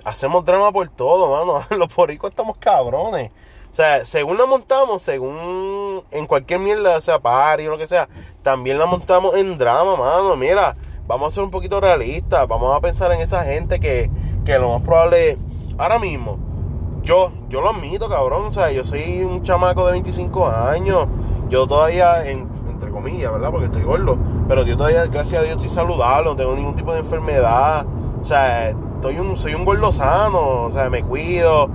Hacemos 0.04 0.46
drama 0.46 0.72
por 0.72 0.88
todo, 0.90 1.30
mano. 1.32 1.66
Los 1.78 1.94
poricos 1.94 2.32
estamos 2.32 2.58
cabrones. 2.58 3.32
O 3.72 3.74
sea, 3.74 4.06
según 4.06 4.38
la 4.38 4.46
montamos, 4.46 5.02
según 5.02 6.04
en 6.10 6.26
cualquier 6.26 6.60
mierda, 6.60 7.00
sea 7.02 7.20
party 7.20 7.68
o 7.68 7.72
lo 7.72 7.78
que 7.78 7.88
sea, 7.88 8.10
también 8.42 8.80
la 8.80 8.88
montamos 8.88 9.36
en 9.36 9.58
drama, 9.58 9.96
mano. 9.96 10.36
Mira, 10.36 10.76
vamos 11.10 11.30
a 11.30 11.32
ser 11.36 11.44
un 11.44 11.50
poquito 11.50 11.82
realistas, 11.82 12.48
vamos 12.48 12.78
a 12.78 12.80
pensar 12.80 13.12
en 13.12 13.20
esa 13.20 13.44
gente 13.44 13.80
que, 13.80 14.12
que 14.46 14.60
lo 14.60 14.70
más 14.70 14.84
probable, 14.84 15.40
ahora 15.80 15.98
mismo, 15.98 16.38
yo, 17.02 17.32
yo 17.50 17.62
lo 17.62 17.72
admito, 17.72 18.08
cabrón, 18.08 18.46
o 18.46 18.52
sea, 18.52 18.72
yo 18.72 18.86
soy 18.86 19.24
un 19.24 19.42
chamaco 19.42 19.88
de 19.88 19.94
25 19.94 20.48
años, 20.48 21.08
yo 21.50 21.66
todavía, 21.66 22.30
entre 22.30 22.92
comillas, 22.92 23.32
¿verdad? 23.32 23.50
Porque 23.50 23.66
estoy 23.66 23.82
gordo, 23.82 24.20
pero 24.48 24.64
yo 24.64 24.78
todavía, 24.78 25.08
gracias 25.08 25.42
a 25.42 25.46
Dios, 25.46 25.56
estoy 25.56 25.70
saludable, 25.70 26.30
no 26.30 26.36
tengo 26.36 26.56
ningún 26.56 26.76
tipo 26.76 26.94
de 26.94 27.00
enfermedad, 27.00 27.88
o 28.22 28.26
sea, 28.26 28.70
estoy 28.70 29.18
un, 29.18 29.36
soy 29.36 29.56
un 29.56 29.66
gordo 29.66 29.92
sano, 29.92 30.66
o 30.66 30.72
sea, 30.72 30.92
me 30.92 31.02
cuido, 31.02 31.72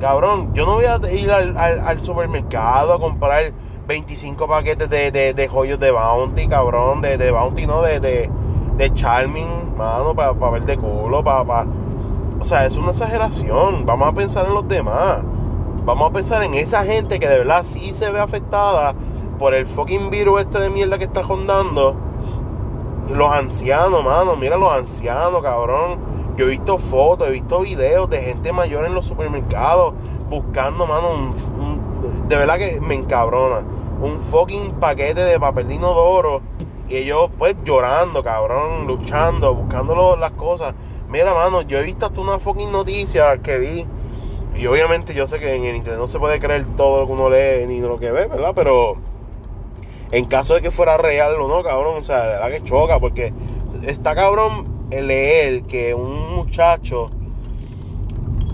cabrón, 0.00 0.52
yo 0.54 0.66
no 0.66 0.74
voy 0.74 0.86
a 0.86 0.98
ir 1.12 1.30
al, 1.30 1.56
al 1.56 2.00
supermercado 2.00 2.94
a 2.94 2.98
comprar 2.98 3.52
25 3.86 4.48
paquetes 4.48 4.90
de, 4.90 5.12
de, 5.12 5.34
de 5.34 5.46
joyos 5.46 5.78
de 5.78 5.92
Bounty, 5.92 6.48
cabrón, 6.48 7.00
de, 7.00 7.16
de 7.16 7.30
Bounty, 7.30 7.64
no, 7.68 7.82
de 7.82 8.28
de 8.76 8.92
Charming, 8.94 9.76
mano, 9.76 10.14
para 10.14 10.32
ver 10.50 10.64
de 10.64 10.76
culo, 10.76 11.22
para... 11.22 11.66
O 12.40 12.44
sea, 12.44 12.66
es 12.66 12.76
una 12.76 12.90
exageración. 12.90 13.86
Vamos 13.86 14.08
a 14.08 14.12
pensar 14.12 14.46
en 14.46 14.54
los 14.54 14.66
demás. 14.66 15.20
Vamos 15.84 16.10
a 16.10 16.12
pensar 16.12 16.42
en 16.42 16.54
esa 16.54 16.84
gente 16.84 17.18
que 17.18 17.28
de 17.28 17.38
verdad 17.38 17.64
sí 17.64 17.92
se 17.94 18.10
ve 18.10 18.20
afectada 18.20 18.94
por 19.38 19.54
el 19.54 19.66
fucking 19.66 20.10
virus 20.10 20.42
este 20.42 20.58
de 20.58 20.70
mierda 20.70 20.98
que 20.98 21.04
está 21.04 21.22
rondando. 21.22 21.94
Los 23.10 23.32
ancianos, 23.32 24.04
mano, 24.04 24.36
mira 24.36 24.56
los 24.56 24.72
ancianos, 24.72 25.42
cabrón. 25.42 25.98
Yo 26.36 26.46
he 26.46 26.50
visto 26.50 26.78
fotos, 26.78 27.28
he 27.28 27.32
visto 27.32 27.60
videos 27.60 28.08
de 28.08 28.20
gente 28.22 28.52
mayor 28.52 28.86
en 28.86 28.94
los 28.94 29.04
supermercados 29.04 29.94
buscando, 30.30 30.86
mano, 30.86 31.34
de 32.26 32.36
verdad 32.36 32.56
que 32.56 32.80
me 32.80 32.94
encabrona. 32.94 33.62
Un 34.00 34.18
fucking 34.18 34.72
paquete 34.80 35.20
de 35.20 35.38
papel 35.38 35.68
de 35.68 35.74
inodoro 35.74 36.40
y 36.88 36.96
ellos, 36.96 37.30
pues, 37.38 37.56
llorando, 37.64 38.22
cabrón, 38.22 38.86
luchando, 38.86 39.54
buscando 39.54 40.16
las 40.16 40.32
cosas. 40.32 40.74
Mira, 41.08 41.34
mano, 41.34 41.62
yo 41.62 41.78
he 41.78 41.82
visto 41.82 42.06
hasta 42.06 42.20
una 42.20 42.38
fucking 42.38 42.72
noticia 42.72 43.38
que 43.38 43.58
vi. 43.58 43.86
Y 44.54 44.66
obviamente 44.66 45.14
yo 45.14 45.26
sé 45.26 45.38
que 45.38 45.54
en 45.54 45.64
el 45.64 45.76
internet 45.76 45.98
no 45.98 46.08
se 46.08 46.18
puede 46.18 46.38
creer 46.38 46.66
todo 46.76 47.00
lo 47.00 47.06
que 47.06 47.12
uno 47.12 47.30
lee 47.30 47.66
ni 47.66 47.80
lo 47.80 47.98
que 47.98 48.10
ve, 48.10 48.26
¿verdad? 48.26 48.52
Pero 48.54 48.96
en 50.10 50.26
caso 50.26 50.54
de 50.54 50.60
que 50.60 50.70
fuera 50.70 50.98
real 50.98 51.34
o 51.40 51.48
no, 51.48 51.62
cabrón, 51.62 51.96
o 52.00 52.04
sea, 52.04 52.22
de 52.22 52.28
verdad 52.28 52.50
que 52.50 52.64
choca, 52.64 53.00
porque 53.00 53.32
está 53.82 54.14
cabrón 54.14 54.88
leer 54.90 55.62
que 55.62 55.94
un 55.94 56.34
muchacho 56.34 57.08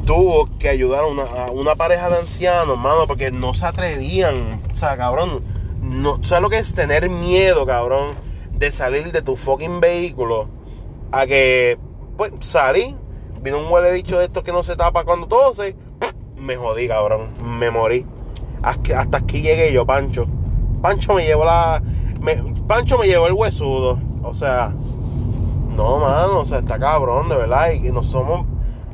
tuvo 0.06 0.48
que 0.58 0.68
ayudar 0.68 1.02
a 1.02 1.06
una, 1.06 1.24
a 1.24 1.50
una 1.50 1.74
pareja 1.74 2.08
de 2.08 2.18
ancianos, 2.18 2.78
mano, 2.78 3.06
porque 3.06 3.30
no 3.30 3.54
se 3.54 3.66
atrevían. 3.66 4.62
O 4.72 4.74
sea, 4.74 4.96
cabrón, 4.96 5.42
no, 5.88 6.22
¿sabes 6.24 6.42
lo 6.42 6.50
que 6.50 6.58
es 6.58 6.74
tener 6.74 7.08
miedo, 7.10 7.66
cabrón? 7.66 8.28
de 8.58 8.72
salir 8.72 9.12
de 9.12 9.22
tu 9.22 9.36
fucking 9.36 9.80
vehículo 9.80 10.48
a 11.12 11.26
que, 11.26 11.78
pues, 12.16 12.32
salí, 12.40 12.96
vino 13.40 13.58
un 13.58 13.70
huele 13.70 13.92
bicho 13.92 14.18
de 14.18 14.24
estos 14.24 14.42
que 14.42 14.52
no 14.52 14.62
se 14.62 14.76
tapa 14.76 15.04
cuando 15.04 15.28
tose, 15.28 15.76
me 16.36 16.56
jodí, 16.56 16.88
cabrón, 16.88 17.30
me 17.58 17.70
morí. 17.70 18.04
Hasta 18.62 19.18
aquí 19.18 19.40
llegué 19.40 19.72
yo, 19.72 19.86
Pancho. 19.86 20.26
Pancho 20.82 21.14
me 21.14 21.24
llevó 21.24 21.44
la. 21.44 21.80
Pancho 22.66 22.98
me 22.98 23.06
llevó 23.06 23.28
el 23.28 23.32
huesudo. 23.32 24.00
O 24.24 24.34
sea, 24.34 24.74
no, 25.76 25.98
mano, 25.98 26.40
o 26.40 26.44
sea, 26.44 26.58
está 26.58 26.78
cabrón, 26.78 27.28
de 27.28 27.36
verdad. 27.36 27.70
Y 27.70 27.92
no 27.92 28.02
somos. 28.02 28.46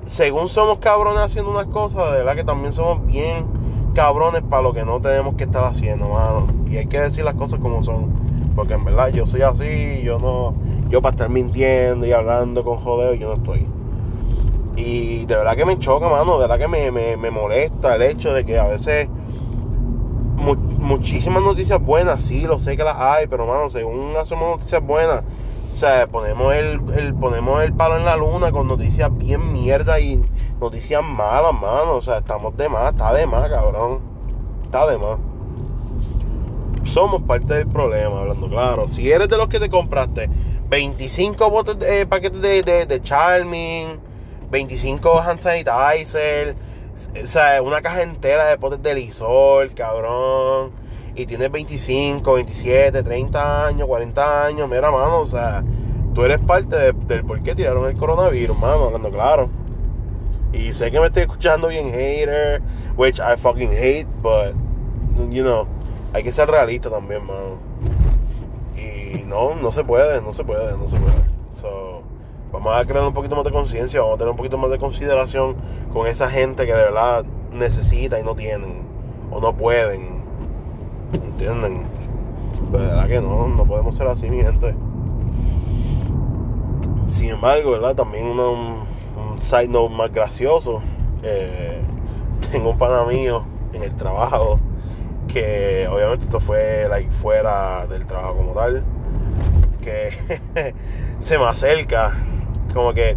Según 0.06 0.50
somos 0.50 0.78
cabrones 0.80 1.22
haciendo 1.22 1.50
unas 1.50 1.66
cosas, 1.66 2.12
de 2.12 2.18
verdad 2.18 2.36
que 2.36 2.44
también 2.44 2.74
somos 2.74 3.06
bien 3.06 3.46
cabrones 3.94 4.42
para 4.42 4.62
lo 4.62 4.74
que 4.74 4.84
no 4.84 5.00
tenemos 5.00 5.36
que 5.36 5.44
estar 5.44 5.64
haciendo, 5.64 6.08
mano. 6.08 6.48
Y 6.68 6.76
hay 6.76 6.86
que 6.86 7.00
decir 7.00 7.24
las 7.24 7.34
cosas 7.34 7.60
como 7.60 7.82
son. 7.82 8.12
Porque 8.54 8.74
en 8.74 8.84
verdad 8.84 9.08
yo 9.08 9.26
soy 9.26 9.42
así, 9.42 10.02
yo 10.02 10.18
no. 10.18 10.54
Yo 10.90 11.00
para 11.00 11.12
estar 11.12 11.30
mintiendo 11.30 12.06
y 12.06 12.12
hablando 12.12 12.62
con 12.64 12.78
jodeo, 12.78 13.14
yo 13.14 13.28
no 13.28 13.34
estoy. 13.34 13.66
Y 14.76 15.24
de 15.24 15.36
verdad 15.36 15.56
que 15.56 15.64
me 15.64 15.78
choca, 15.78 16.08
mano. 16.08 16.34
De 16.34 16.46
verdad 16.46 16.58
que 16.58 16.68
me, 16.68 17.30
molesta 17.30 17.94
el 17.94 18.02
hecho 18.02 18.34
de 18.34 18.44
que 18.44 18.58
a 18.58 18.66
veces. 18.66 19.08
muchísimas 20.36 21.42
noticias 21.42 21.80
buenas, 21.80 22.24
sí, 22.24 22.42
lo 22.42 22.58
sé 22.58 22.76
que 22.76 22.84
las 22.84 22.96
hay, 22.98 23.26
pero 23.26 23.46
mano, 23.46 23.70
según 23.70 24.14
hacemos 24.16 24.58
noticias 24.58 24.84
buenas, 24.84 25.22
o 25.75 25.76
sea, 25.76 26.07
ponemos 26.07 26.54
el, 26.54 26.81
el, 26.97 27.14
ponemos 27.14 27.62
el 27.62 27.73
palo 27.73 27.97
en 27.97 28.04
la 28.04 28.16
luna 28.16 28.52
con 28.52 28.69
noticias 28.69 29.11
bien 29.19 29.52
mierda 29.52 29.99
y 29.99 30.23
noticias 30.61 31.02
malas, 31.02 31.52
mano. 31.52 31.97
O 31.97 32.00
sea, 32.00 32.19
estamos 32.19 32.57
de 32.57 32.69
más, 32.69 32.93
está 32.93 33.12
de 33.12 33.26
más, 33.26 33.50
cabrón. 33.50 33.99
Está 34.64 34.87
de 34.87 34.99
más 34.99 35.19
somos 36.85 37.23
parte 37.23 37.54
del 37.54 37.66
problema, 37.66 38.21
hablando 38.21 38.49
claro. 38.49 38.88
Si 38.88 39.11
eres 39.11 39.28
de 39.28 39.37
los 39.37 39.49
que 39.49 39.59
te 39.59 39.69
compraste 39.69 40.28
25 40.69 41.50
botes, 41.50 41.76
eh, 41.81 42.07
paquetes 42.07 42.40
de, 42.40 42.87
de, 42.87 43.02
Charming, 43.02 43.99
25 44.50 45.21
hand 45.21 45.40
sanitizer, 45.40 46.54
o 47.23 47.26
sea, 47.26 47.62
una 47.62 47.83
caja 47.83 48.02
entera 48.02 48.47
de 48.47 48.59
potes 48.59 48.83
de 48.83 48.95
Lizol, 48.95 49.75
cabrón, 49.75 50.73
y 51.16 51.26
tienes 51.26 51.50
25, 51.50 52.35
27, 52.35 53.02
30 53.02 53.66
años, 53.66 53.87
40 53.87 54.47
años, 54.47 54.68
mira, 54.68 54.90
mano, 54.90 55.21
o 55.21 55.26
sea, 55.26 55.62
tú 56.12 56.25
eres 56.25 56.40
parte 56.40 56.92
del 56.92 57.25
por 57.25 57.42
qué 57.42 57.54
tiraron 57.54 57.88
el 57.88 57.97
coronavirus, 57.97 58.59
mano, 58.59 58.85
hablando 58.85 59.11
claro. 59.11 59.49
Y 60.52 60.73
sé 60.73 60.90
que 60.90 61.00
me 61.00 61.06
estoy 61.06 61.23
escuchando 61.23 61.68
bien 61.68 61.90
hater, 61.90 62.62
which 62.97 63.18
I 63.18 63.37
fucking 63.37 63.71
hate, 63.71 64.06
but, 64.23 64.54
you 65.30 65.42
know, 65.42 65.66
hay 66.12 66.23
que 66.23 66.33
ser 66.33 66.49
realista 66.49 66.90
también, 66.90 67.25
mano. 67.26 67.59
Y 68.76 69.25
no, 69.25 69.54
no 69.54 69.73
se 69.73 69.85
puede, 69.85 70.21
no 70.21 70.33
se 70.33 70.44
puede, 70.44 70.76
no 70.76 70.88
se 70.88 70.97
puede. 70.97 71.25
So, 71.61 72.02
vamos 72.52 72.76
a 72.76 72.85
crear 72.85 73.04
un 73.04 73.14
poquito 73.14 73.37
más 73.37 73.44
de 73.44 73.52
conciencia, 73.52 74.00
vamos 74.00 74.16
a 74.16 74.18
tener 74.18 74.30
un 74.30 74.37
poquito 74.37 74.59
más 74.59 74.71
de 74.71 74.78
consideración 74.78 75.56
con 75.92 76.06
esa 76.06 76.28
gente 76.28 76.66
que 76.66 76.73
de 76.73 76.83
verdad 76.85 77.25
necesita 77.52 78.18
y 78.18 78.25
no 78.25 78.35
tienen, 78.35 78.83
o 79.30 79.40
no 79.40 79.56
pueden. 79.56 80.13
¿Entienden? 81.14 81.85
Pero 82.71 82.85
verdad 82.85 83.09
que 83.09 83.21
no, 83.21 83.49
no 83.49 83.64
podemos 83.64 83.97
ser 83.97 84.09
así, 84.09 84.28
mi 84.28 84.42
gente. 84.42 84.75
Sin 87.09 87.30
embargo, 87.30 87.73
¿verdad? 87.73 87.94
También 87.94 88.26
un, 88.26 88.38
un 88.38 89.40
side 89.40 89.68
note 89.68 89.94
más 89.94 90.12
gracioso. 90.12 90.83
Eh, 91.23 91.80
tengo 92.50 92.71
un 92.71 92.78
pana 92.78 93.04
mío 93.04 93.44
en 93.73 93.83
el 93.83 93.94
trabajo 93.94 94.59
que 95.28 95.88
obviamente 95.88 96.26
esto 96.26 96.40
fue 96.40 96.87
like, 96.88 97.11
fuera 97.11 97.87
del 97.87 98.06
trabajo 98.06 98.37
como 98.37 98.52
tal 98.52 98.85
que 99.83 100.11
se 101.21 101.38
me 101.38 101.44
acerca 101.47 102.12
como 102.73 102.92
que 102.92 103.16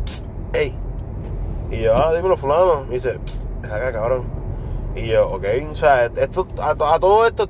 hey 0.54 0.74
y 1.70 1.82
yo 1.82 1.96
ah 1.96 2.14
dímelo 2.16 2.38
fulano 2.38 2.86
me 2.86 2.96
dice 2.96 3.20
acá 3.64 3.92
cabrón 3.92 4.24
y 4.96 5.08
yo 5.08 5.30
ok 5.30 5.46
o 5.72 5.76
sea 5.76 6.06
esto 6.06 6.48
a, 6.60 6.72
a 6.72 7.00
todo 7.00 7.28
esto 7.28 7.48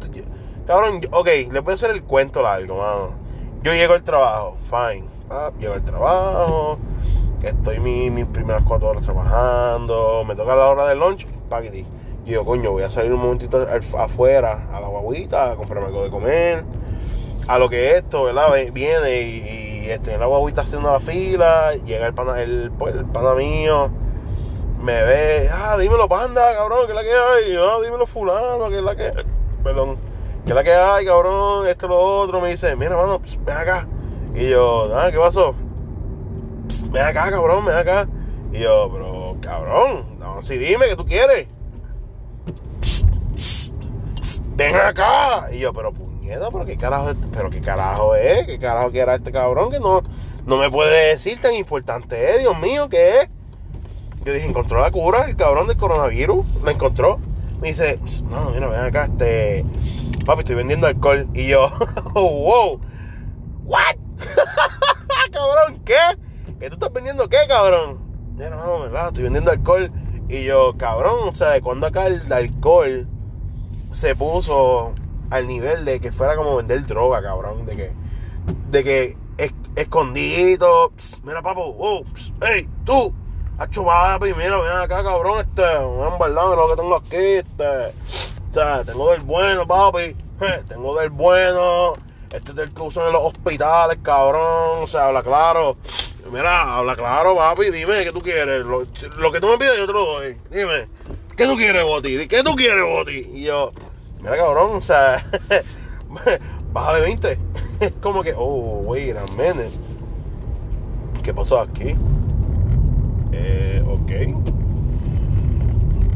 cabrón 0.67 1.01
ok 1.11 1.27
le 1.51 1.59
voy 1.61 1.73
hacer 1.73 1.89
el 1.89 2.03
cuento 2.03 2.41
largo 2.43 2.77
mano. 2.77 3.11
Yo 3.63 3.73
llego 3.73 3.93
al 3.93 4.03
trabajo 4.03 4.57
fine. 4.69 5.07
Ah, 5.29 5.51
llego 5.59 5.73
al 5.73 5.83
trabajo 5.83 6.77
estoy 7.41 7.79
mis 7.79 8.11
mi 8.11 8.25
primeras 8.25 8.63
cuatro 8.63 8.89
horas 8.89 9.03
trabajando 9.03 10.23
me 10.25 10.35
toca 10.35 10.55
la 10.55 10.67
hora 10.67 10.87
del 10.87 10.99
lunch 10.99 11.27
paquiti 11.49 11.85
y 12.27 12.31
yo, 12.31 12.43
coño, 12.43 12.73
voy 12.73 12.83
a 12.83 12.89
salir 12.89 13.13
un 13.13 13.21
momentito 13.21 13.65
afuera, 13.97 14.67
a 14.73 14.81
la 14.81 14.87
guaguita, 14.89 15.51
a 15.51 15.55
comprarme 15.55 15.87
algo 15.87 16.03
de 16.03 16.09
comer. 16.09 16.65
A 17.47 17.57
lo 17.57 17.69
que 17.69 17.95
esto, 17.95 18.23
¿verdad? 18.23 18.49
Viene 18.73 19.21
y, 19.21 19.85
y 19.85 19.89
este, 19.89 20.17
la 20.17 20.25
guaguita 20.25 20.63
haciendo 20.63 20.91
la 20.91 20.99
fila, 20.99 21.73
llega 21.85 22.05
el 22.05 22.13
pana, 22.13 22.41
el, 22.41 22.69
pues, 22.77 22.95
el 22.95 23.05
pana 23.05 23.33
mío, 23.33 23.89
me 24.81 25.03
ve, 25.03 25.49
ah, 25.49 25.77
dímelo, 25.79 26.09
panda, 26.09 26.53
cabrón, 26.53 26.85
que 26.85 26.91
es 26.91 26.95
la 26.95 27.03
que 27.03 27.13
hay, 27.13 27.55
ah, 27.55 27.77
dímelo, 27.81 28.05
fulano, 28.05 28.67
que 28.67 28.77
es 28.77 28.83
la 28.83 28.95
que, 28.97 29.13
perdón, 29.63 29.95
que 30.47 30.53
es 30.53 30.55
la 30.55 30.63
que 30.63 30.73
hay, 30.73 31.05
cabrón, 31.05 31.67
esto, 31.67 31.89
lo 31.89 31.99
otro, 31.99 32.39
me 32.39 32.51
dice, 32.51 32.73
mira, 32.77 32.95
mano, 32.95 33.21
ven 33.45 33.57
acá. 33.57 33.85
Y 34.33 34.49
yo, 34.49 34.97
ah, 34.97 35.11
¿qué 35.11 35.17
pasó? 35.17 35.53
ven 36.89 37.03
acá, 37.03 37.29
cabrón, 37.29 37.65
ven 37.65 37.75
acá. 37.75 38.07
Y 38.53 38.59
yo, 38.59 38.89
pero, 38.89 39.35
cabrón, 39.41 40.17
no, 40.19 40.41
si 40.41 40.57
dime 40.57 40.87
que 40.87 40.95
tú 40.95 41.05
quieres 41.05 41.49
ven 44.55 44.75
acá. 44.77 45.49
Y 45.51 45.59
yo, 45.59 45.73
pero 45.73 45.91
puñeta, 45.91 46.49
pero 46.49 46.65
qué 46.65 46.77
carajo, 46.77 47.11
pero 47.33 47.49
qué 47.49 47.59
carajo 47.59 48.15
es, 48.15 48.45
qué 48.45 48.57
carajo 48.57 48.89
que 48.89 49.01
este 49.01 49.33
cabrón 49.33 49.69
que 49.69 49.81
no, 49.81 50.01
no 50.45 50.57
me 50.57 50.71
puede 50.71 51.09
decir 51.09 51.41
tan 51.41 51.53
importante 51.55 52.31
es, 52.31 52.39
Dios 52.39 52.57
mío, 52.57 52.87
¿qué 52.89 53.19
es? 53.19 53.29
Yo 54.23 54.31
dije, 54.31 54.47
encontró 54.47 54.79
la 54.81 54.91
cura, 54.91 55.25
el 55.27 55.35
cabrón 55.35 55.67
del 55.67 55.75
coronavirus, 55.75 56.45
la 56.63 56.71
encontró. 56.71 57.19
Me 57.61 57.69
dice, 57.69 57.99
no, 58.29 58.51
mira, 58.51 58.67
ven 58.67 58.79
acá, 58.79 59.05
este, 59.05 59.65
papi, 60.25 60.41
estoy 60.41 60.55
vendiendo 60.55 60.87
alcohol. 60.87 61.27
Y 61.33 61.47
yo, 61.47 61.69
wow, 62.13 62.79
what? 63.63 63.95
cabrón, 65.31 65.81
¿qué? 65.83 65.95
¿Que 66.59 66.69
tú 66.69 66.75
estás 66.75 66.93
vendiendo 66.93 67.27
qué, 67.27 67.37
cabrón? 67.47 67.99
Mira, 68.35 68.51
no, 68.51 68.81
verdad, 68.81 69.07
estoy 69.07 69.23
vendiendo 69.23 69.51
alcohol. 69.51 69.91
Y 70.29 70.43
yo, 70.43 70.75
cabrón, 70.77 71.29
o 71.29 71.33
sea, 71.33 71.51
de 71.51 71.61
cuando 71.61 71.87
acá 71.87 72.07
el 72.07 72.31
alcohol 72.31 73.07
se 73.91 74.15
puso 74.15 74.93
al 75.29 75.47
nivel 75.47 75.85
de 75.85 75.99
que 75.99 76.11
fuera 76.11 76.35
como 76.35 76.57
vender 76.57 76.85
droga, 76.85 77.21
cabrón. 77.21 77.65
De 77.65 77.75
que, 77.75 77.91
de 78.69 78.83
que 78.83 79.17
es, 79.37 79.53
escondido. 79.75 80.91
mira, 81.23 81.41
papo, 81.41 81.73
wow, 81.73 82.05
hey, 82.41 82.67
tú, 82.83 83.13
hacho 83.57 83.83
papi, 83.83 84.33
mira, 84.33 84.57
ven 84.57 84.77
acá, 84.77 85.03
cabrón, 85.03 85.39
este, 85.39 85.77
un 85.79 86.19
verdad, 86.19 86.55
lo 86.55 86.67
que 86.67 86.75
tengo 86.75 86.95
aquí, 86.95 87.15
este. 87.15 87.93
O 88.49 88.53
sea, 88.53 88.83
tengo 88.83 89.11
del 89.11 89.21
bueno, 89.21 89.67
papi. 89.67 90.15
tengo 90.67 90.99
del 90.99 91.09
bueno. 91.09 91.95
Este 92.31 92.51
es 92.51 92.55
del 92.55 92.73
que 92.73 92.81
usan 92.81 93.07
en 93.07 93.13
los 93.13 93.23
hospitales, 93.23 93.99
cabrón. 94.01 94.83
O 94.83 94.87
sea, 94.87 95.07
habla 95.07 95.23
claro. 95.23 95.77
Mira, 96.31 96.77
habla 96.77 96.95
claro, 96.95 97.35
papi. 97.35 97.71
Dime, 97.71 98.03
¿qué 98.03 98.11
tú 98.11 98.21
quieres? 98.21 98.65
Lo, 98.65 98.85
lo 99.17 99.31
que 99.31 99.39
tú 99.39 99.47
me 99.47 99.57
pides, 99.57 99.77
yo 99.77 99.87
te 99.87 99.93
lo 99.93 100.05
doy. 100.05 100.37
Dime. 100.49 100.87
¿Qué 101.35 101.45
tú 101.45 101.55
quieres, 101.55 101.83
Boti? 101.83 102.27
¿Qué 102.27 102.41
tú 102.41 102.55
quieres, 102.55 102.83
Boti? 102.83 103.29
Y 103.33 103.43
yo, 103.43 103.71
mira, 104.19 104.37
cabrón, 104.37 104.77
o 104.77 104.81
sea, 104.81 105.23
baja 106.73 106.93
de 106.95 107.01
20. 107.01 107.39
Es 107.79 107.93
como 108.01 108.23
que, 108.23 108.33
oh, 108.35 108.81
wait 108.85 109.15
a 109.15 109.23
minute. 109.33 109.69
¿Qué 111.21 111.31
pasó 111.31 111.59
aquí? 111.61 111.95
Eh, 113.39 113.83
ok. 113.85 114.11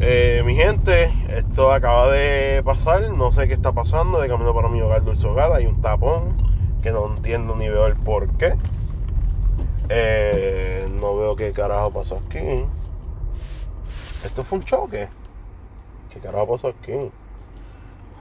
Eh, 0.00 0.42
mi 0.44 0.56
gente, 0.56 1.14
esto 1.28 1.72
acaba 1.72 2.10
de 2.10 2.60
pasar, 2.64 3.08
no 3.10 3.30
sé 3.30 3.46
qué 3.46 3.54
está 3.54 3.70
pasando, 3.70 4.20
de 4.20 4.28
camino 4.28 4.52
para 4.52 4.68
mi 4.68 4.80
hogar 4.80 5.04
dulce 5.04 5.26
hogar, 5.28 5.52
hay 5.52 5.66
un 5.66 5.80
tapón 5.80 6.36
que 6.82 6.90
no 6.90 7.06
entiendo 7.06 7.54
ni 7.54 7.68
veo 7.68 7.86
el 7.86 7.94
por 7.94 8.28
qué. 8.36 8.56
Eh, 9.88 10.88
no 11.00 11.16
veo 11.16 11.36
qué 11.36 11.52
carajo 11.52 11.92
pasó 11.92 12.20
aquí. 12.26 12.64
Esto 14.24 14.42
fue 14.42 14.58
un 14.58 14.64
choque. 14.64 15.08
¿Qué 16.12 16.18
carajo 16.18 16.54
pasó 16.54 16.68
aquí? 16.68 17.10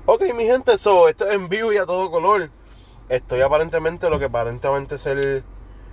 Ok, 0.05 0.21
mi 0.35 0.45
gente, 0.45 0.73
esto 0.73 1.07
es 1.07 1.15
en 1.31 1.49
vivo 1.49 1.73
y 1.73 1.77
a 1.77 1.85
todo 1.87 2.11
color. 2.11 2.49
Estoy 3.09 3.41
aparentemente 3.41 4.09
lo 4.09 4.19
que 4.19 4.25
aparentemente 4.25 4.99
ser. 4.99 5.43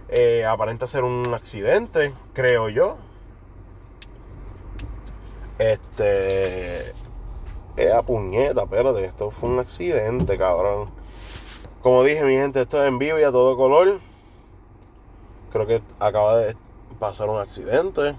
Eh, 0.08 0.44
aparenta 0.46 0.86
ser 0.86 1.04
un 1.04 1.34
accidente, 1.34 2.14
creo 2.32 2.68
yo. 2.68 2.96
Este. 5.58 6.94
Es 7.76 7.92
a 7.92 8.02
puñeta, 8.02 8.62
espérate, 8.62 9.04
esto 9.04 9.30
fue 9.30 9.50
un 9.50 9.58
accidente, 9.60 10.36
cabrón. 10.38 10.90
Como 11.82 12.02
dije, 12.02 12.24
mi 12.24 12.34
gente, 12.34 12.62
esto 12.62 12.82
es 12.82 12.88
en 12.88 12.98
vivo 12.98 13.18
y 13.18 13.22
a 13.22 13.30
todo 13.30 13.56
color. 13.56 14.00
Creo 15.52 15.66
que 15.66 15.82
acaba 16.00 16.36
de 16.36 16.56
pasar 16.98 17.28
un 17.28 17.38
accidente. 17.38 18.16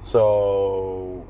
So. 0.00 1.22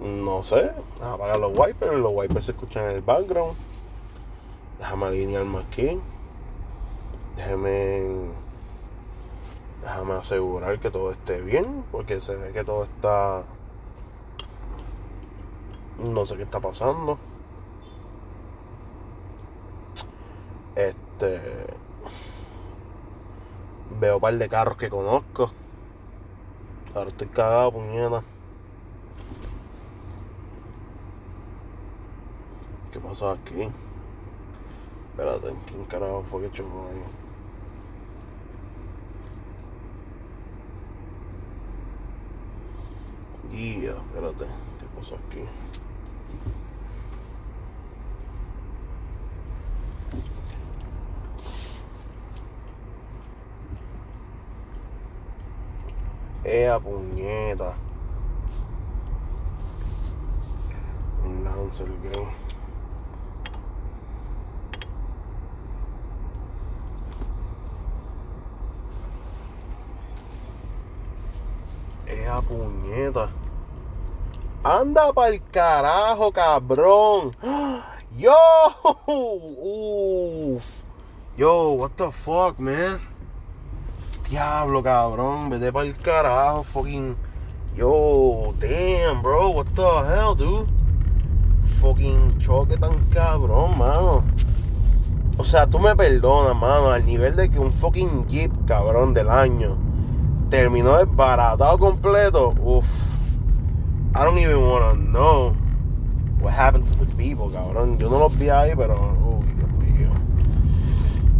No 0.00 0.42
sé. 0.42 0.72
Apagar 1.02 1.38
los 1.38 1.52
wipers. 1.56 1.94
Los 1.98 2.12
wipers 2.14 2.46
se 2.46 2.52
escuchan 2.52 2.84
en 2.84 2.96
el 2.96 3.02
background. 3.02 3.56
Déjame 4.78 5.06
alinearme 5.06 5.58
aquí. 5.58 6.00
Déjame. 7.40 8.02
Déjame 9.80 10.12
asegurar 10.12 10.78
que 10.78 10.90
todo 10.90 11.10
esté 11.10 11.40
bien. 11.40 11.84
Porque 11.90 12.20
se 12.20 12.36
ve 12.36 12.52
que 12.52 12.62
todo 12.64 12.84
está. 12.84 13.44
No 16.04 16.26
sé 16.26 16.36
qué 16.36 16.42
está 16.42 16.60
pasando. 16.60 17.18
Este. 20.76 21.40
Veo 23.98 24.16
un 24.16 24.20
par 24.20 24.34
de 24.34 24.48
carros 24.50 24.76
que 24.76 24.90
conozco. 24.90 25.50
Ahora 26.94 27.08
estoy 27.08 27.28
cagado, 27.28 27.72
puñeta. 27.72 28.22
¿Qué 32.92 33.00
pasó 33.00 33.30
aquí? 33.30 33.70
Espérate, 35.10 35.54
¿quién 35.66 35.84
carajo 35.86 36.22
fue 36.30 36.42
que 36.42 36.52
chocó 36.52 36.88
ahí? 36.90 37.19
Guía, 43.50 43.90
espérate, 43.90 44.44
¿qué 44.78 44.86
pasó 44.96 45.16
aquí? 45.16 45.44
Ea 56.44 56.78
puñeta. 56.78 57.74
Un 61.24 61.44
Lancer 61.44 61.88
Grey. 62.02 62.26
Ea 72.06 72.40
puñeta. 72.40 73.39
Anda 74.62 75.10
pa'l 75.14 75.40
carajo, 75.50 76.32
cabrón. 76.32 77.34
Yo, 78.18 78.36
uff. 79.06 80.82
Yo, 81.38 81.72
what 81.72 81.92
the 81.96 82.12
fuck, 82.12 82.58
man. 82.58 83.00
Diablo, 84.28 84.82
cabrón, 84.82 85.48
vete 85.48 85.72
para 85.72 85.86
el 85.86 85.96
carajo, 85.96 86.62
fucking. 86.64 87.16
Yo, 87.74 88.52
damn, 88.60 89.22
bro, 89.22 89.48
what 89.48 89.66
the 89.74 89.82
hell, 89.82 90.36
dude? 90.36 90.68
Fucking 91.80 92.38
choque 92.38 92.76
tan 92.76 93.08
cabrón, 93.08 93.78
mano. 93.78 94.24
O 95.38 95.44
sea, 95.44 95.66
tú 95.66 95.78
me 95.78 95.96
perdonas, 95.96 96.54
mano, 96.54 96.90
al 96.90 97.06
nivel 97.06 97.34
de 97.34 97.48
que 97.48 97.58
un 97.58 97.72
fucking 97.72 98.26
Jeep, 98.26 98.52
cabrón, 98.66 99.14
del 99.14 99.30
año 99.30 99.78
terminó 100.50 100.98
desbaratado 100.98 101.78
completo. 101.78 102.52
Uff. 102.62 103.09
I 104.14 104.24
don't 104.24 104.38
even 104.38 104.60
wanna 104.60 104.94
know. 104.94 105.56
what 106.40 106.54
happened 106.54 106.86
to 106.88 107.04
the 107.04 107.16
people, 107.16 107.50
cabrón. 107.50 107.98
Yo 107.98 108.08
no 108.08 108.18
los 108.18 108.36
vi 108.36 108.48
ahí, 108.48 108.74
pero, 108.74 108.96
uy, 108.96 109.46
Dios 109.54 109.70
mío. 109.72 110.10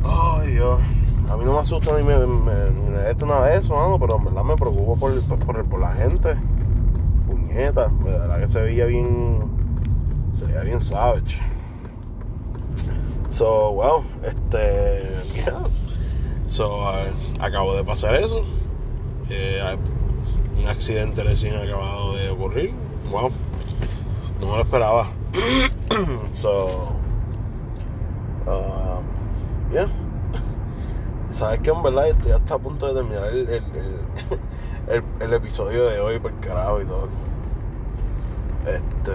Ay, 0.05 0.53
Dios. 0.53 0.81
A 1.29 1.37
mí 1.37 1.45
no 1.45 1.55
me 1.55 1.59
asusta 1.61 1.97
ni 1.97 2.03
me, 2.03 2.19
me, 2.27 2.71
me 2.71 2.99
de 2.99 3.57
eso, 3.57 3.75
mano, 3.75 3.99
pero 3.99 4.17
en 4.17 4.25
verdad 4.25 4.45
me 4.45 4.57
preocupo 4.57 4.97
por, 4.97 5.23
por, 5.23 5.39
por, 5.39 5.65
por 5.65 5.81
la 5.81 5.93
gente. 5.93 6.37
Puñeta, 7.27 7.89
de 7.89 8.11
verdad 8.11 8.41
que 8.41 8.49
se 8.49 8.61
veía 8.61 8.87
bien. 8.87 9.39
Se 10.39 10.45
veía 10.45 10.63
bien 10.63 10.81
savage. 10.81 11.41
So, 13.31 13.71
well, 13.71 14.05
este. 14.23 15.09
Yeah. 15.35 15.63
So, 16.47 16.81
uh, 16.81 17.41
acabo 17.41 17.77
de 17.77 17.85
pasar 17.85 18.17
eso. 18.17 18.45
Eh, 19.31 19.61
un 20.61 20.69
accidente 20.69 21.23
recién 21.25 21.57
acabado 21.57 22.17
de 22.17 22.31
ocurrir. 22.31 22.73
Wow. 23.11 23.31
No 24.41 24.47
me 24.47 24.55
lo 24.55 24.61
esperaba. 24.61 25.11
so. 26.33 26.97
Um, 28.47 29.73
yeah. 29.73 29.89
Sabes 31.33 31.61
que 31.61 31.71
en 31.71 31.83
verdad 31.83 32.09
estoy 32.09 32.33
hasta 32.33 32.55
a 32.55 32.59
punto 32.59 32.89
de 32.89 32.95
terminar 32.95 33.29
el, 33.29 33.49
el, 33.49 33.63
el, 34.89 35.05
el 35.21 35.33
episodio 35.35 35.87
de 35.89 36.01
hoy 36.01 36.19
por 36.19 36.33
carajo 36.41 36.81
y 36.81 36.85
todo. 36.85 37.09
Este. 38.67 39.13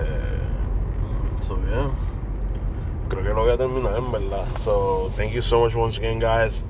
So, 1.46 1.58
yeah. 1.68 1.92
Creo 3.10 3.24
que 3.24 3.30
lo 3.30 3.42
voy 3.42 3.52
a 3.52 3.58
terminar 3.58 3.98
en 3.98 4.12
verdad. 4.12 4.46
So, 4.60 5.12
thank 5.16 5.32
you 5.32 5.42
so 5.42 5.62
much 5.62 5.76
once 5.76 5.98
again, 5.98 6.20
guys, 6.20 6.64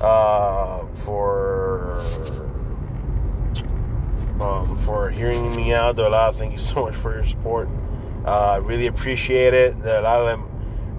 uh, 0.00 0.86
for 1.04 2.02
um, 4.42 4.76
for 4.78 5.10
hearing 5.10 5.54
me 5.54 5.72
out. 5.72 5.96
De 5.96 6.02
verdad, 6.02 6.34
thank 6.36 6.52
you 6.52 6.58
so 6.58 6.82
much 6.82 6.94
for 6.96 7.14
your 7.14 7.26
support. 7.26 7.68
I 8.24 8.56
uh, 8.56 8.60
really 8.60 8.86
appreciate 8.86 9.54
it. 9.54 9.76
De 9.78 9.90
verdad, 9.90 10.38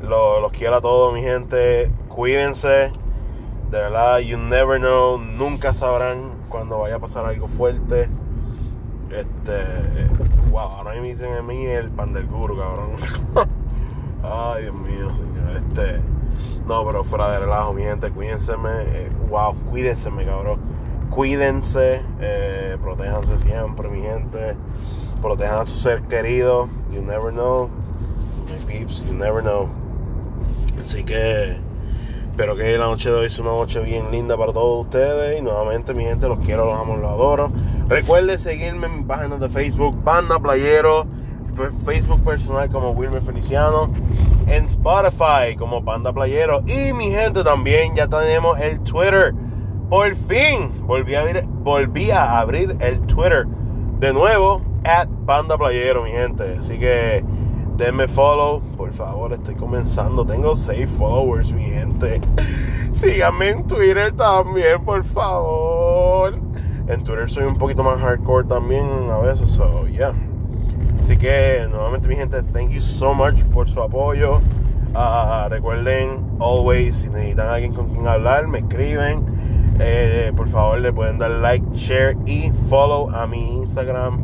lo, 0.02 0.40
los 0.42 0.52
quiero 0.52 0.78
a 0.78 0.82
todos, 0.82 1.14
mi 1.14 1.22
gente. 1.22 1.92
Cuídense. 2.10 2.92
De 3.70 3.78
verdad, 3.78 4.20
you 4.20 4.38
never 4.38 4.80
know. 4.80 5.18
Nunca 5.18 5.74
sabrán 5.74 6.32
cuando 6.50 6.80
vaya 6.80 6.96
a 6.96 7.00
pasar 7.00 7.26
algo 7.26 7.48
fuerte. 7.48 8.10
Este. 9.10 10.08
Wow, 10.50 10.60
ahora 10.60 10.94
me 11.02 11.08
dicen 11.10 11.34
a 11.34 11.42
mí 11.42 11.66
el 11.66 11.90
pan 11.90 12.14
del 12.14 12.28
guru, 12.28 12.58
cabrón. 12.58 12.96
Ay, 14.24 14.64
Dios 14.64 14.76
mío, 14.76 15.12
señor. 15.16 15.58
Este. 15.58 16.02
No, 16.68 16.86
pero 16.86 17.04
fuera 17.04 17.32
de 17.32 17.40
relajo, 17.40 17.74
mi 17.74 17.84
gente, 17.84 18.10
cuídense. 18.12 18.54
Eh, 18.54 19.12
wow, 19.30 19.56
cuídense, 19.70 20.10
cabrón. 20.10 20.73
Cuídense, 21.14 22.02
eh, 22.20 22.76
protéjanse 22.82 23.38
siempre, 23.38 23.88
mi 23.88 24.02
gente. 24.02 24.56
Protejan 25.22 25.60
a 25.60 25.66
su 25.68 25.78
ser 25.78 26.02
querido. 26.04 26.68
You 26.92 27.04
never 27.04 27.32
know. 27.32 27.70
My 28.50 28.66
peeps, 28.66 29.04
you 29.06 29.14
never 29.14 29.44
know. 29.44 29.70
Así 30.82 31.04
que 31.04 31.56
espero 32.32 32.56
que 32.56 32.78
la 32.80 32.86
noche 32.86 33.12
de 33.12 33.16
hoy 33.16 33.30
sea 33.30 33.44
una 33.44 33.54
noche 33.54 33.80
bien 33.82 34.10
linda 34.10 34.36
para 34.36 34.54
todos 34.54 34.86
ustedes. 34.86 35.38
Y 35.38 35.42
nuevamente, 35.44 35.94
mi 35.94 36.04
gente, 36.04 36.28
los 36.28 36.40
quiero, 36.40 36.66
los 36.66 36.80
amo, 36.80 36.98
los 36.98 37.12
adoro. 37.12 37.52
Recuerden 37.88 38.40
seguirme 38.40 38.88
en 38.88 38.98
mi 38.98 39.04
página 39.04 39.38
de 39.38 39.50
Facebook, 39.50 40.04
Banda 40.04 40.40
Playero. 40.40 41.06
Facebook 41.86 42.24
personal 42.24 42.68
como 42.72 42.92
Wilmer 42.92 43.22
Feliciano, 43.22 43.92
en 44.48 44.66
Spotify 44.66 45.56
como 45.56 45.82
Banda 45.82 46.12
Playero 46.12 46.64
y 46.66 46.94
mi 46.94 47.12
gente 47.12 47.44
también 47.44 47.96
ya 47.96 48.08
tenemos 48.08 48.60
el 48.60 48.80
Twitter. 48.80 49.36
Por 49.94 50.16
fin 50.16 50.72
volví 50.88 51.14
a 51.14 51.22
abrir, 51.22 51.44
volví 51.46 52.10
a 52.10 52.40
abrir 52.40 52.76
el 52.80 53.00
Twitter 53.02 53.46
de 54.00 54.12
nuevo 54.12 54.60
at 54.86 55.08
Banda 55.24 55.56
Playero, 55.56 56.02
mi 56.02 56.10
gente. 56.10 56.58
Así 56.58 56.80
que 56.80 57.24
denme 57.78 58.08
follow, 58.08 58.60
por 58.76 58.92
favor, 58.94 59.34
estoy 59.34 59.54
comenzando. 59.54 60.26
Tengo 60.26 60.56
6 60.56 60.90
followers, 60.98 61.52
mi 61.52 61.66
gente. 61.66 62.22
Síganme 62.94 63.50
en 63.50 63.68
Twitter 63.68 64.12
también, 64.16 64.84
por 64.84 65.04
favor. 65.04 66.40
En 66.88 67.04
Twitter 67.04 67.30
soy 67.30 67.44
un 67.44 67.60
poquito 67.60 67.84
más 67.84 68.00
hardcore 68.00 68.48
también 68.48 68.88
a 69.12 69.20
veces, 69.20 69.52
so 69.52 69.86
yeah. 69.86 70.16
Así 70.98 71.16
que 71.18 71.68
nuevamente 71.70 72.08
mi 72.08 72.16
gente, 72.16 72.42
thank 72.52 72.72
you 72.72 72.82
so 72.82 73.14
much 73.14 73.36
por 73.54 73.70
su 73.70 73.80
apoyo. 73.80 74.42
Uh, 74.96 75.50
recuerden, 75.50 76.26
always, 76.40 76.98
si 76.98 77.10
necesitan 77.10 77.48
alguien 77.48 77.76
con 77.76 77.90
quien 77.90 78.08
hablar, 78.08 78.48
me 78.48 78.58
escriben. 78.58 79.33
Eh, 79.80 80.32
por 80.36 80.50
favor, 80.50 80.80
le 80.80 80.94
pueden 80.94 81.18
dar 81.18 81.32
like, 81.32 81.66
share 81.76 82.16
y 82.26 82.52
follow 82.70 83.10
a 83.10 83.26
mi 83.26 83.58
Instagram, 83.58 84.20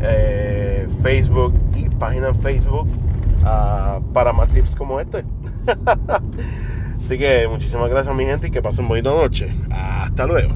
eh, 0.00 0.88
Facebook 1.02 1.54
y 1.74 1.88
página 1.90 2.28
en 2.28 2.40
Facebook 2.40 2.88
uh, 3.42 4.02
para 4.12 4.32
más 4.32 4.48
tips 4.48 4.74
como 4.74 5.00
este. 5.00 5.24
Así 7.04 7.18
que 7.18 7.46
muchísimas 7.48 7.90
gracias 7.90 8.14
mi 8.14 8.24
gente 8.24 8.48
y 8.48 8.50
que 8.50 8.62
pasen 8.62 8.88
bonita 8.88 9.10
noche. 9.10 9.54
Hasta 9.70 10.26
luego. 10.26 10.54